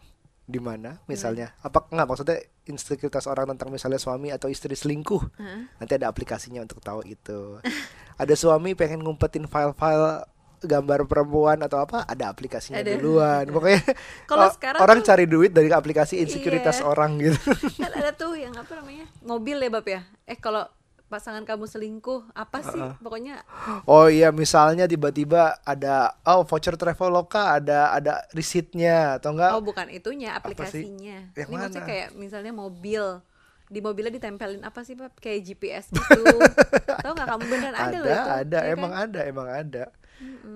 di 0.46 0.62
mana 0.62 1.02
misalnya 1.10 1.58
apa 1.66 1.90
nggak 1.90 2.06
maksudnya 2.06 2.38
insekuritas 2.70 3.26
orang 3.26 3.50
tentang 3.58 3.74
misalnya 3.74 3.98
suami 3.98 4.30
atau 4.30 4.46
istri 4.46 4.78
selingkuh 4.78 5.42
Heeh. 5.42 5.62
nanti 5.82 5.94
ada 5.98 6.06
aplikasinya 6.06 6.62
untuk 6.62 6.86
tahu 6.86 7.02
itu 7.02 7.58
ada 8.22 8.34
suami 8.38 8.78
pengen 8.78 9.02
ngumpetin 9.02 9.50
file-file 9.50 10.22
gambar 10.66 11.06
perempuan 11.06 11.58
atau 11.60 11.80
apa 11.80 12.04
ada 12.04 12.28
aplikasinya 12.28 12.78
Ada. 12.78 12.94
duluan 12.94 13.46
pokoknya 13.48 13.82
Kalau 14.30 14.50
sekarang 14.50 14.80
orang 14.80 14.98
tuh- 15.00 15.08
cari 15.08 15.26
duit 15.26 15.50
dari 15.50 15.70
aplikasi 15.70 16.20
insekuritas 16.20 16.78
Iya. 16.78 16.86
orang 16.86 17.18
gitu 17.18 17.40
Kan 17.82 17.92
ada 17.94 18.12
tuh 18.12 18.34
yang 18.34 18.52
apa 18.52 18.76
namanya? 18.76 19.06
Mobil 19.22 19.58
ya, 19.58 19.70
Bab 19.70 19.86
ya? 19.86 20.02
Eh 20.24 20.36
kalau 20.36 20.66
pasangan 21.06 21.42
kamu 21.42 21.66
selingkuh, 21.66 22.34
apa 22.34 22.66
sih? 22.66 22.82
Pokoknya 22.98 23.46
Oh 23.86 24.10
iya, 24.10 24.30
misalnya 24.30 24.84
tiba-tiba 24.86 25.54
ada 25.62 26.18
oh 26.24 26.42
voucher 26.42 26.74
Traveloka 26.74 27.54
ada 27.54 27.92
ada 27.92 28.26
receipt-nya 28.32 29.22
atau 29.22 29.32
enggak? 29.32 29.52
oh 29.52 29.62
bukan 29.62 29.88
itunya, 29.88 30.34
sih? 30.34 30.38
aplikasinya. 30.42 31.30
Yang 31.32 31.46
Ini 31.46 31.54
maksudnya 31.54 31.80
mana? 31.80 31.88
kayak 31.88 32.08
misalnya 32.16 32.52
mobil 32.52 33.22
di 33.66 33.80
mobilnya 33.80 34.14
ditempelin 34.14 34.62
apa 34.62 34.82
sih, 34.82 34.94
Bab? 34.94 35.14
Kayak 35.16 35.40
GPS 35.44 35.86
gitu. 35.90 36.22
Tahu 37.06 37.12
nggak 37.14 37.30
kamu 37.30 37.44
beneran 37.48 37.74
ada, 37.76 37.86
ada, 37.88 37.98
loh 37.98 38.10
itu. 38.12 38.30
ada, 38.42 38.60
ya 38.60 38.74
emang 38.74 38.92
kan? 38.92 39.02
ada, 39.06 39.20
emang 39.24 39.48
ada. 39.48 39.84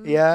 Ya, 0.04 0.32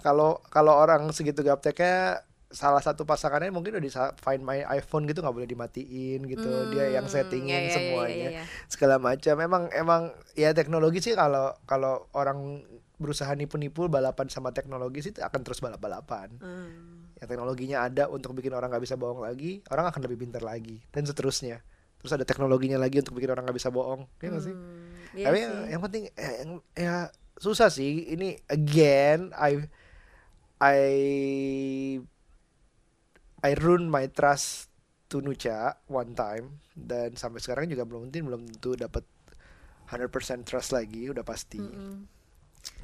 kalau 0.00 0.38
kalau 0.48 0.74
orang 0.74 1.10
segitu 1.10 1.42
gapteknya 1.42 2.22
salah 2.50 2.82
satu 2.82 3.06
pasangannya 3.06 3.54
mungkin 3.54 3.78
udah 3.78 3.82
di 3.82 3.90
find 4.18 4.42
my 4.42 4.66
iPhone 4.74 5.06
gitu 5.06 5.22
nggak 5.22 5.34
boleh 5.34 5.46
dimatiin 5.46 6.26
gitu. 6.26 6.66
Dia 6.70 6.90
yang 6.90 7.06
Hmm, 7.06 7.14
settingin 7.14 7.62
ya, 7.62 7.66
ya, 7.66 7.66
ya, 7.66 7.74
semuanya. 7.74 8.28
ya, 8.30 8.36
ya. 8.38 8.44
Segala 8.66 8.96
macam. 8.98 9.34
Emang 9.38 9.62
emang 9.70 10.02
ya 10.34 10.50
teknologi 10.50 11.02
sih 11.02 11.14
kalau 11.14 11.54
kalau 11.66 12.06
orang 12.14 12.62
berusaha 13.00 13.32
nipu-nipu 13.32 13.88
balapan 13.88 14.28
sama 14.28 14.52
teknologi 14.52 15.00
sih 15.00 15.12
akan 15.16 15.40
terus 15.42 15.58
balap-balapan. 15.58 16.36
Hmm. 16.38 17.08
ya 17.20 17.28
teknologinya 17.28 17.84
ada 17.84 18.08
untuk 18.08 18.32
bikin 18.32 18.48
orang 18.56 18.72
nggak 18.72 18.80
bisa 18.80 18.96
bohong 18.96 19.20
lagi 19.20 19.60
orang 19.68 19.92
akan 19.92 20.08
lebih 20.08 20.24
pintar 20.24 20.40
lagi 20.40 20.80
dan 20.88 21.04
seterusnya 21.04 21.60
terus 22.00 22.16
ada 22.16 22.24
teknologinya 22.24 22.80
lagi 22.80 22.96
untuk 23.04 23.12
bikin 23.12 23.28
orang 23.28 23.44
nggak 23.44 23.60
bisa 23.60 23.68
bohong 23.68 24.08
ya 24.24 24.32
nggak 24.32 24.40
sih 24.40 24.56
Hmm, 24.56 25.04
iya 25.12 25.26
tapi 25.28 25.36
sih. 25.36 25.44
yang, 25.44 25.56
yang 25.68 25.80
penting 25.84 26.02
eh, 26.16 26.32
yang, 26.40 26.50
ya 26.72 26.94
susah 27.40 27.72
sih. 27.72 28.12
Ini 28.12 28.36
again 28.52 29.32
I 29.32 29.64
I 30.60 30.80
I 33.40 33.50
ruin 33.56 33.88
my 33.88 34.04
trust 34.12 34.68
to 35.08 35.24
Nucha 35.24 35.80
one 35.88 36.12
time. 36.12 36.60
Dan 36.76 37.16
sampai 37.16 37.40
sekarang 37.40 37.66
juga 37.72 37.88
belum 37.88 38.12
tentu 38.12 38.28
belum 38.28 38.42
tentu 38.52 38.76
dapat 38.76 39.02
100% 39.88 40.46
trust 40.46 40.70
lagi 40.76 41.08
udah 41.08 41.24
pasti. 41.24 41.58
Mm-mm. 41.58 42.20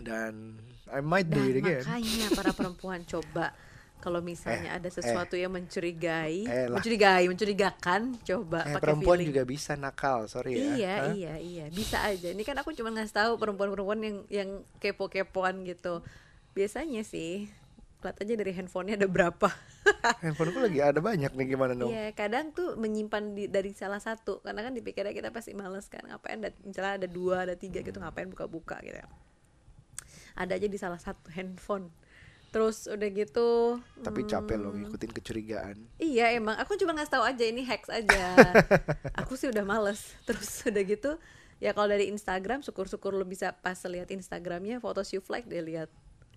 dan 0.01 0.57
I 0.89 1.05
might 1.05 1.29
do 1.29 1.53
it 1.53 1.61
again. 1.61 1.85
makanya 1.85 2.33
para 2.33 2.51
perempuan 2.57 3.05
coba 3.05 3.53
kalau 3.97 4.21
misalnya 4.21 4.71
ada 4.73 4.87
sesuatu 4.87 5.35
yang 5.35 5.51
mencurigai, 5.51 6.45
Eh 6.45 6.67
lah. 6.67 6.79
mencurigai, 6.79 7.27
mencurigakan, 7.27 8.15
coba 8.23 8.63
eh, 8.63 8.73
pakai 8.73 8.83
perempuan 8.83 9.19
feeling. 9.19 9.29
juga 9.31 9.43
bisa 9.43 9.73
nakal 9.75 10.27
sorry 10.27 10.53
ya 10.53 10.63
Iya, 10.73 10.95
Hah? 10.95 11.07
iya, 11.11 11.35
iya, 11.37 11.65
bisa 11.69 11.99
aja. 12.01 12.31
Ini 12.31 12.43
kan 12.43 12.55
aku 12.57 12.71
cuma 12.71 12.91
ngasih 12.91 13.13
tahu 13.13 13.33
perempuan-perempuan 13.37 13.99
yang 13.99 14.17
yang 14.29 14.51
kepo-kepoan 14.79 15.65
gitu. 15.65 16.05
Biasanya 16.53 17.03
sih 17.03 17.51
lihat 17.99 18.23
aja 18.23 18.33
dari 18.33 18.55
handphonenya 18.55 18.95
ada 18.97 19.11
berapa. 19.11 19.49
Handphoneku 20.23 20.63
lagi 20.63 20.79
ada 20.79 21.03
banyak 21.03 21.35
nih 21.35 21.47
gimana 21.49 21.75
dong? 21.75 21.91
Iya, 21.91 22.15
kadang 22.15 22.55
tuh 22.55 22.79
menyimpan 22.79 23.35
di, 23.35 23.51
dari 23.51 23.75
salah 23.75 23.99
satu 23.99 24.39
karena 24.41 24.63
kan 24.63 24.71
dipikirnya 24.71 25.11
kita 25.11 25.35
pasti 25.35 25.59
males 25.59 25.91
kan 25.91 26.07
ngapain 26.07 26.39
ada 26.39 26.55
misalnya 26.63 27.03
ada 27.03 27.09
dua 27.11 27.43
ada 27.43 27.59
tiga 27.59 27.83
gitu 27.83 27.99
ngapain 27.99 28.31
buka-buka 28.31 28.79
gitu 28.81 29.03
ada 30.37 30.53
aja 30.53 30.69
di 30.69 30.79
salah 30.79 31.01
satu 31.01 31.33
handphone 31.33 31.91
terus 32.57 32.89
udah 32.89 33.09
gitu 33.13 33.77
Tapi 34.01 34.25
capek 34.25 34.57
loh 34.57 34.73
hmm, 34.73 34.89
ngikutin 34.89 35.13
kecurigaan. 35.13 35.77
Iya 36.01 36.33
emang 36.33 36.57
aku 36.57 36.81
cuma 36.81 36.97
ngasih 36.97 37.13
tahu 37.13 37.25
aja 37.29 37.45
ini 37.45 37.61
hacks 37.69 37.93
aja. 37.93 38.33
aku 39.21 39.37
sih 39.37 39.53
udah 39.53 39.61
males. 39.61 40.17
Terus 40.25 40.65
udah 40.65 40.81
gitu 40.89 41.21
ya 41.61 41.77
kalau 41.77 41.93
dari 41.93 42.09
Instagram 42.09 42.65
syukur-syukur 42.65 43.13
lo 43.13 43.29
bisa 43.29 43.53
pas 43.53 43.77
lihat 43.85 44.09
Instagramnya 44.09 44.81
foto 44.81 45.05
you 45.13 45.21
like 45.29 45.45
deh 45.45 45.61
lihat 45.61 45.93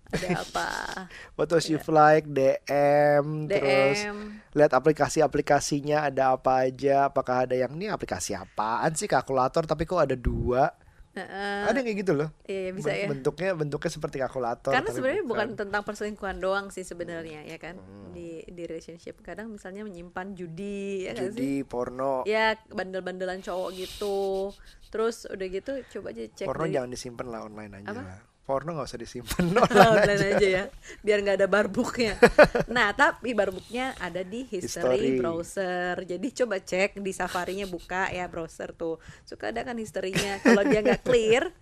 ada 0.10 0.42
apa 0.42 0.70
was 1.40 1.70
you 1.70 1.80
like 1.88 2.26
DM, 2.26 3.46
terus 3.46 4.04
DM 4.04 4.42
lihat 4.58 4.76
aplikasi-aplikasinya 4.76 6.10
ada 6.10 6.36
apa 6.36 6.66
aja, 6.66 7.08
apakah 7.08 7.46
ada 7.46 7.56
yang 7.56 7.78
ini 7.78 7.88
aplikasi 7.88 8.34
apaan 8.34 8.92
sih 8.98 9.08
kalkulator 9.08 9.64
tapi 9.70 9.86
kok 9.88 10.04
ada 10.04 10.18
dua? 10.18 10.74
Heeh. 11.12 11.66
ada 11.66 11.74
yang 11.74 11.86
kayak 11.86 12.00
gitu 12.00 12.14
loh. 12.14 12.30
iya 12.46 12.70
bisa 12.70 12.88
Ben- 12.88 13.00
ya 13.00 13.08
Bentuknya 13.10 13.52
bentuknya 13.54 13.90
seperti 13.90 14.18
kalkulator. 14.18 14.70
karena 14.70 14.90
sebenarnya 14.90 15.24
bukan 15.24 15.48
tentang 15.56 15.82
perselingkuhan 15.82 16.38
doang 16.38 16.70
sih 16.70 16.82
sebenarnya 16.82 17.44
ya 17.44 17.58
kan 17.58 17.82
di 18.10 18.46
di 18.46 18.64
relationship 18.64 19.18
kadang 19.20 19.50
misalnya 19.50 19.82
menyimpan 19.82 20.34
judi 20.34 21.04
ya 21.04 21.12
nggak 21.12 21.34
sih 21.34 21.34
judi, 21.34 21.54
porno. 21.64 22.22
ya 22.24 22.54
bandel-bandelan 22.68 23.42
cowok 23.42 23.70
gitu 23.74 24.54
terus 24.88 25.26
udah 25.26 25.48
gitu 25.48 25.72
coba 25.92 26.10
aja 26.10 26.24
cek 26.28 26.46
Porno 26.46 26.64
dari- 26.64 26.74
jangan 26.76 26.90
disimpan 26.90 27.28
lah 27.28 27.40
online 27.44 27.74
aja 27.76 27.90
Apa? 27.90 28.02
Porno 28.50 28.74
nggak 28.74 28.90
usah 28.90 28.98
disimpan 28.98 29.46
online 29.94 30.26
aja. 30.34 30.48
ya 30.50 30.64
biar 31.06 31.22
nggak 31.22 31.38
ada 31.38 31.46
barbuknya. 31.46 32.18
Nah 32.74 32.90
tapi 32.98 33.38
barbuknya 33.38 33.94
ada 34.02 34.26
di 34.26 34.42
history, 34.50 34.98
History. 34.98 35.20
browser. 35.22 35.94
Jadi 36.02 36.28
coba 36.34 36.58
cek 36.58 36.98
di 36.98 37.12
safarinya 37.14 37.70
buka 37.70 38.10
ya 38.10 38.26
browser 38.26 38.74
tuh. 38.74 38.98
Suka 39.22 39.54
ada 39.54 39.62
kan 39.62 39.78
historinya 39.78 40.42
kalau 40.42 40.66
dia 40.66 40.82
nggak 40.82 41.06
clear 41.06 41.54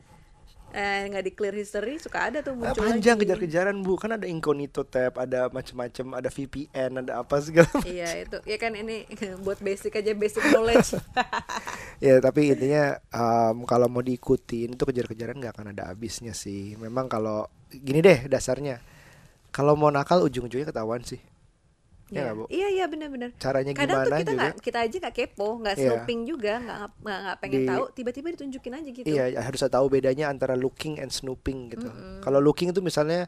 eh 0.69 1.07
nggak 1.07 1.23
di 1.23 1.31
clear 1.31 1.55
history 1.55 1.95
suka 1.97 2.27
ada 2.27 2.39
tuh 2.39 2.53
Ah, 2.59 2.71
muncul 2.71 2.83
panjang 2.83 3.15
lagi. 3.15 3.23
kejar-kejaran 3.23 3.79
bu. 3.81 3.95
Kan 3.95 4.13
ada 4.13 4.25
incognito 4.25 4.83
tab 4.83 5.15
ada 5.15 5.47
macem-macem 5.47 6.11
ada 6.11 6.27
VPN 6.27 7.01
ada 7.01 7.23
apa 7.23 7.39
segala 7.39 7.71
macam. 7.73 7.87
iya 7.87 8.09
itu. 8.19 8.37
Ya 8.43 8.57
kan 8.57 8.73
ini 8.73 9.07
buat 9.45 9.57
basic 9.59 9.95
aja 9.95 10.11
basic 10.13 10.43
knowledge. 10.47 10.95
Ya 11.97 12.21
tapi 12.21 12.53
intinya 12.53 13.01
em, 13.09 13.65
kalau 13.65 13.89
mau 13.89 14.05
diikutin 14.05 14.77
itu 14.77 14.83
kejar-kejaran 14.85 15.33
nggak 15.35 15.49
akan 15.51 15.73
ada 15.73 15.89
habisnya 15.89 16.29
sih. 16.31 16.77
Memang 16.77 17.09
kalau 17.09 17.49
gini 17.67 17.99
deh 17.99 18.29
dasarnya. 18.29 18.77
Kalau 19.49 19.73
mau 19.73 19.89
nakal 19.89 20.21
ujung-ujungnya 20.21 20.69
ketahuan 20.69 21.01
sih 21.01 21.17
ya 22.07 22.13
Iya, 22.13 22.21
nggak, 22.23 22.35
Bu? 22.35 22.43
iya 22.47 22.67
iya 22.71 22.85
benar-benar 22.87 23.29
caranya 23.35 23.71
kadang 23.75 23.99
tuh 23.99 24.07
gimana 24.07 24.07
kita 24.07 24.23
juga 24.23 24.37
nggak 24.39 24.53
kita 24.63 24.77
aja 24.79 24.95
nggak 25.03 25.15
kepo 25.15 25.47
nggak 25.59 25.75
Iya. 25.75 25.83
snooping 25.83 26.19
juga 26.23 26.53
nggak 26.63 27.35
pengen 27.37 27.61
Di- 27.61 27.69
tahu 27.69 27.83
tiba-tiba 27.91 28.27
ditunjukin 28.31 28.73
aja 28.73 28.89
gitu 28.89 29.07
Iya, 29.07 29.23
harus 29.43 29.59
tahu 29.59 29.85
bedanya 29.91 30.25
antara 30.27 30.55
looking 30.55 30.97
and 30.97 31.11
snooping 31.11 31.71
gitu. 31.71 31.87
Kalau 32.23 32.39
looking 32.39 32.71
itu 32.71 32.79
misalnya 32.79 33.27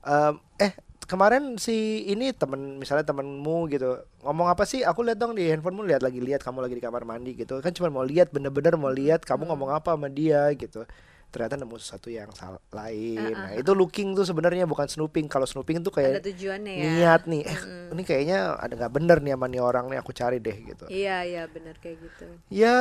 em, 0.00 0.38
eh 0.58 0.72
kemarin 1.10 1.58
si 1.58 2.06
ini 2.06 2.30
temen 2.30 2.78
misalnya 2.78 3.02
temenmu 3.02 3.66
gitu 3.66 3.98
ngomong 4.22 4.46
apa 4.46 4.62
sih? 4.62 4.86
Aku 4.86 5.02
lihat 5.02 5.18
dong 5.18 5.34
di 5.34 5.50
handphonemu 5.50 5.82
lihat 5.90 6.02
lagi 6.06 6.22
lihat 6.22 6.38
kamu 6.40 6.62
lagi 6.62 6.78
di 6.78 6.84
kamar 6.86 7.02
mandi 7.02 7.34
gitu. 7.34 7.58
Kan 7.58 7.74
cuma 7.74 7.90
mau 7.90 8.06
lihat 8.06 8.30
bener-bener 8.30 8.78
mau 8.78 8.94
lihat 8.94 9.26
kamu 9.26 9.50
ngomong 9.50 9.74
apa 9.74 9.98
sama 9.98 10.06
dia 10.06 10.46
gitu. 10.54 10.86
Ternyata 11.30 11.54
nemu 11.56 11.76
sesuatu 11.78 12.10
yang 12.10 12.28
lain. 12.70 13.32
Nah, 13.32 13.54
itu 13.54 13.70
looking 13.70 14.18
tuh 14.18 14.26
sebenarnya 14.26 14.66
bukan 14.66 14.90
snooping. 14.90 15.30
Kalau 15.30 15.46
snooping 15.46 15.80
tuh 15.80 15.94
ada 15.94 16.18
kayak 16.18 16.26
tujuannya 16.26 16.72
ya 16.74 16.90
niat 16.90 17.22
nih. 17.30 17.42
Eh, 17.46 17.94
ini 17.94 18.02
kayaknya 18.02 18.58
ada 18.58 18.74
nggak 18.74 18.92
bener 18.94 19.18
nih 19.22 19.32
sama 19.34 19.46
nih 19.46 19.62
orang 19.62 19.84
nih 19.90 19.98
aku 20.02 20.10
cari 20.10 20.38
deh 20.42 20.56
gitu. 20.62 20.84
iya 20.90 21.22
iya 21.26 21.42
benar 21.46 21.78
kayak 21.78 21.98
gitu 22.02 22.26
Ya, 22.50 22.76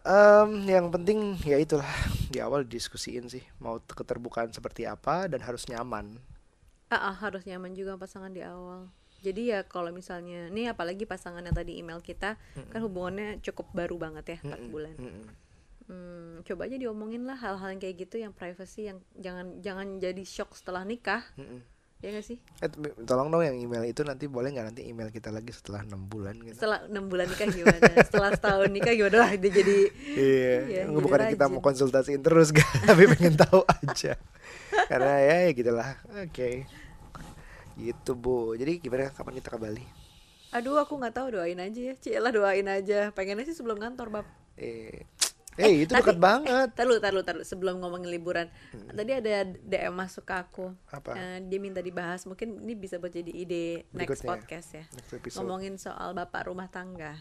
em, 0.00 0.64
yang 0.68 0.88
penting 0.92 1.36
ya 1.44 1.56
itulah 1.56 1.88
di 2.28 2.38
awal 2.40 2.64
diskusiin 2.64 3.28
sih 3.28 3.44
mau 3.60 3.80
keterbukaan 3.80 4.52
seperti 4.52 4.84
apa 4.84 5.28
dan 5.28 5.40
harus 5.44 5.64
nyaman. 5.68 6.20
Ah, 6.92 7.10
ah, 7.10 7.14
harus 7.18 7.42
nyaman 7.48 7.74
juga 7.74 7.96
pasangan 7.98 8.30
di 8.30 8.44
awal. 8.44 8.88
Jadi 9.24 9.50
ya 9.50 9.64
kalau 9.66 9.90
misalnya 9.90 10.46
nih 10.52 10.70
apalagi 10.70 11.02
pasangan 11.08 11.42
yang 11.42 11.56
tadi 11.56 11.80
email 11.80 11.98
kita 11.98 12.36
kan 12.70 12.80
hubungannya 12.84 13.40
cukup 13.42 13.72
baru 13.74 13.96
banget 13.98 14.24
ya 14.36 14.38
4 14.44 14.70
bulan. 14.70 14.94
Mm-mm. 14.94 15.26
Hmm, 15.86 16.42
coba 16.42 16.66
aja 16.66 16.74
diomongin 16.74 17.22
lah 17.30 17.38
hal-hal 17.38 17.70
yang 17.70 17.80
kayak 17.82 17.96
gitu 18.06 18.18
yang 18.18 18.34
privacy 18.34 18.90
yang 18.90 18.98
jangan 19.14 19.62
jangan 19.62 20.02
jadi 20.02 20.22
shock 20.26 20.58
setelah 20.58 20.82
nikah. 20.82 21.22
Mm-mm. 21.38 21.62
Ya 22.04 22.12
gak 22.12 22.28
sih? 22.28 22.36
Eh, 22.60 22.68
tolong 23.08 23.32
dong 23.32 23.40
yang 23.40 23.56
email 23.56 23.80
itu 23.88 24.04
nanti 24.04 24.28
boleh 24.28 24.52
nggak 24.52 24.68
nanti 24.68 24.84
email 24.84 25.08
kita 25.08 25.32
lagi 25.32 25.48
setelah 25.48 25.80
enam 25.80 26.04
bulan 26.04 26.36
gitu. 26.44 26.52
Setelah 26.52 26.84
enam 26.84 27.08
bulan 27.08 27.24
nikah 27.24 27.48
gimana? 27.48 27.80
setelah 28.04 28.30
setahun 28.36 28.68
nikah 28.68 28.92
gimana 28.92 29.16
lah 29.24 29.30
dia 29.32 29.50
jadi 29.50 29.78
Iya, 30.12 30.54
Iya, 30.68 30.82
nggak 30.86 30.92
jadi 30.92 31.04
bukan 31.08 31.20
kita 31.32 31.44
mau 31.48 31.60
konsultasiin 31.64 32.20
terus 32.20 32.52
kan, 32.56 32.68
tapi 32.84 33.08
pengen 33.16 33.40
tahu 33.40 33.64
aja. 33.64 34.12
Karena 34.92 35.14
ya, 35.24 35.36
ya 35.48 35.50
gitulah. 35.56 35.90
Oke. 36.20 36.68
Gitu 37.80 38.10
Bu. 38.12 38.52
Jadi 38.60 38.76
gimana 38.76 39.08
kapan 39.08 39.40
kita 39.40 39.56
ke 39.56 39.58
Bali? 39.60 39.84
aduh 40.54 40.80
aku 40.80 40.96
nggak 40.96 41.16
tahu 41.16 41.26
doain 41.36 41.58
aja 41.58 41.80
ya. 41.80 41.94
Cielah 42.00 42.32
doain 42.32 42.64
aja. 42.64 43.12
Pengennya 43.12 43.44
sih 43.44 43.56
sebelum 43.56 43.76
kantor, 43.76 44.08
Bab. 44.20 44.26
Eh, 44.56 45.04
eh, 45.58 45.84
itu 45.84 45.92
tapi- 45.92 46.00
dekat 46.04 46.18
banget. 46.18 46.68
Taruh, 46.72 46.98
taruh, 46.98 47.22
taruh. 47.22 47.42
Sebelum 47.42 47.80
ngomongin 47.80 48.08
liburan, 48.08 48.46
tadi 48.88 49.12
ada 49.12 49.44
DM 49.44 49.92
masuk 49.92 50.24
ke 50.24 50.34
aku. 50.34 50.66
Hmm. 50.72 50.96
Apa? 50.96 51.12
Eh, 51.14 51.38
dia 51.44 51.58
minta 51.58 51.80
dibahas. 51.80 52.24
Mungkin 52.24 52.60
ini 52.62 52.72
bisa 52.72 52.96
buat 52.96 53.10
jadi 53.10 53.28
ide 53.28 53.84
next 53.90 54.20
Berikutnya. 54.20 54.28
podcast 54.28 54.68
ya. 54.72 54.84
Next 54.92 55.12
episode. 55.12 55.38
Ngomongin 55.40 55.74
soal 55.76 56.12
bapak 56.12 56.48
rumah 56.48 56.68
tangga. 56.68 57.16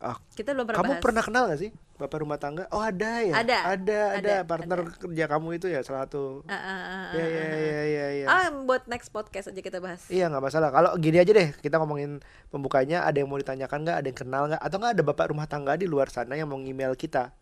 Ah, 0.00 0.16
Kita 0.32 0.56
belum 0.56 0.64
pernah 0.64 0.80
kamu 0.80 0.92
bahas. 0.96 1.04
pernah 1.04 1.22
kenal 1.22 1.42
gak 1.52 1.60
sih 1.60 1.70
bapak 2.00 2.24
rumah 2.24 2.40
tangga? 2.40 2.64
Oh 2.72 2.80
ada 2.80 3.20
ya. 3.20 3.36
Ada, 3.36 3.56
Ada, 3.76 3.76
ada, 3.76 4.00
ada, 4.16 4.34
partner 4.48 4.78
kerja 4.96 5.24
kamu 5.28 5.48
itu 5.60 5.68
ya 5.68 5.84
salah 5.84 6.08
satu. 6.08 6.40
Ah, 6.48 6.56
ah, 6.56 6.80
ah, 6.80 7.04
Ya, 7.12 7.26
ya, 7.28 7.44
ya, 7.52 7.82
ya, 7.84 8.06
ya. 8.24 8.26
Ah, 8.26 8.48
buat 8.48 8.88
next 8.88 9.12
podcast 9.12 9.52
aja 9.52 9.60
kita 9.60 9.76
bahas. 9.76 10.08
Iya 10.08 10.32
nggak 10.32 10.40
masalah. 10.40 10.72
Kalau 10.72 10.96
gini 10.96 11.20
aja 11.20 11.28
deh, 11.28 11.52
kita 11.52 11.76
ngomongin 11.76 12.24
pembukanya. 12.48 13.04
Ada 13.04 13.20
yang 13.20 13.28
mau 13.28 13.36
ditanyakan 13.36 13.84
nggak? 13.84 13.96
Ada 14.00 14.06
yang 14.08 14.18
kenal 14.18 14.42
nggak? 14.48 14.62
Atau 14.64 14.76
nggak 14.80 14.92
ada 14.96 15.02
bapak 15.04 15.26
rumah 15.28 15.44
tangga 15.44 15.76
di 15.76 15.84
luar 15.84 16.08
sana 16.08 16.32
yang 16.32 16.48
mau 16.48 16.56
email 16.56 16.96
kita? 16.96 17.36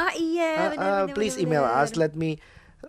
Ah 0.00 0.16
iya, 0.16 0.72
benar, 0.72 0.80
ah, 0.80 1.02
benar, 1.04 1.12
please 1.12 1.36
benar, 1.36 1.44
email 1.44 1.64
benar. 1.68 1.84
us. 1.84 1.90
Let 1.92 2.16
me 2.16 2.40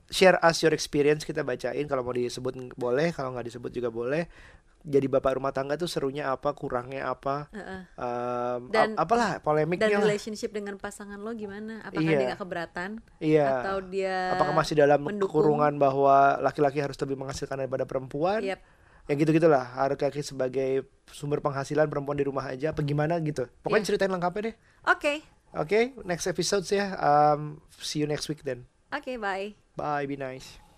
share 0.07 0.39
us 0.39 0.63
your 0.63 0.71
experience. 0.71 1.27
Kita 1.27 1.43
bacain. 1.43 1.83
Kalau 1.83 2.07
mau 2.07 2.15
disebut 2.15 2.55
boleh. 2.79 3.11
Kalau 3.11 3.35
nggak 3.35 3.51
disebut 3.51 3.75
juga 3.75 3.91
boleh. 3.91 4.31
Jadi 4.79 5.05
bapak 5.05 5.35
rumah 5.35 5.51
tangga 5.51 5.75
tuh 5.75 5.85
serunya 5.85 6.29
apa? 6.29 6.51
Kurangnya 6.51 7.09
apa? 7.09 7.51
Heeh. 7.51 7.81
Em, 7.93 8.61
Dan- 8.67 8.95
ap- 8.95 9.05
apalah 9.05 9.31
Dan 9.35 9.43
polemiknya 9.43 9.91
lah. 9.91 10.07
relationship 10.07 10.49
dengan 10.49 10.75
pasangan 10.75 11.17
lo 11.17 11.31
gimana? 11.33 11.83
Apakah 11.83 11.99
Iya. 12.01 12.15
dia 12.15 12.29
gak 12.29 12.39
keberatan? 12.39 12.89
Iya. 13.19 13.47
Atau 13.59 13.77
dia 13.85 14.33
Apakah 14.33 14.55
masih 14.55 14.75
dalam 14.75 15.03
mendukung? 15.03 15.43
kurungan 15.43 15.75
bahwa 15.75 16.39
laki-laki 16.39 16.79
harus 16.79 16.95
lebih 16.95 17.15
menghasilkan 17.15 17.59
daripada 17.59 17.83
perempuan? 17.83 18.39
Yep. 18.39 18.59
Ya 19.05 19.13
gitu-gitulah. 19.15 19.65
Harus 19.65 19.97
laki 19.97 20.21
sebagai 20.21 20.85
sumber 21.09 21.41
penghasilan 21.41 21.89
perempuan 21.89 22.15
di 22.15 22.23
rumah 22.23 22.47
aja. 22.47 22.71
Apa 22.71 22.79
gimana 22.79 23.19
gitu. 23.19 23.49
Pokoknya 23.59 23.81
Iya. 23.81 23.89
ceritain 23.89 24.09
lengkapnya 24.09 24.41
deh. 24.47 24.55
Oke. 24.85 25.13
Oke, 25.51 25.97
next 26.05 26.23
episode 26.25 26.61
ya. 26.69 26.93
Um, 26.95 27.57
see 27.75 27.99
you 27.99 28.07
next 28.07 28.29
week 28.29 28.45
then. 28.45 28.69
Oke, 28.93 29.17
bye. 29.17 29.57
Bye, 29.73 30.05
be 30.05 30.13
nice. 30.13 30.68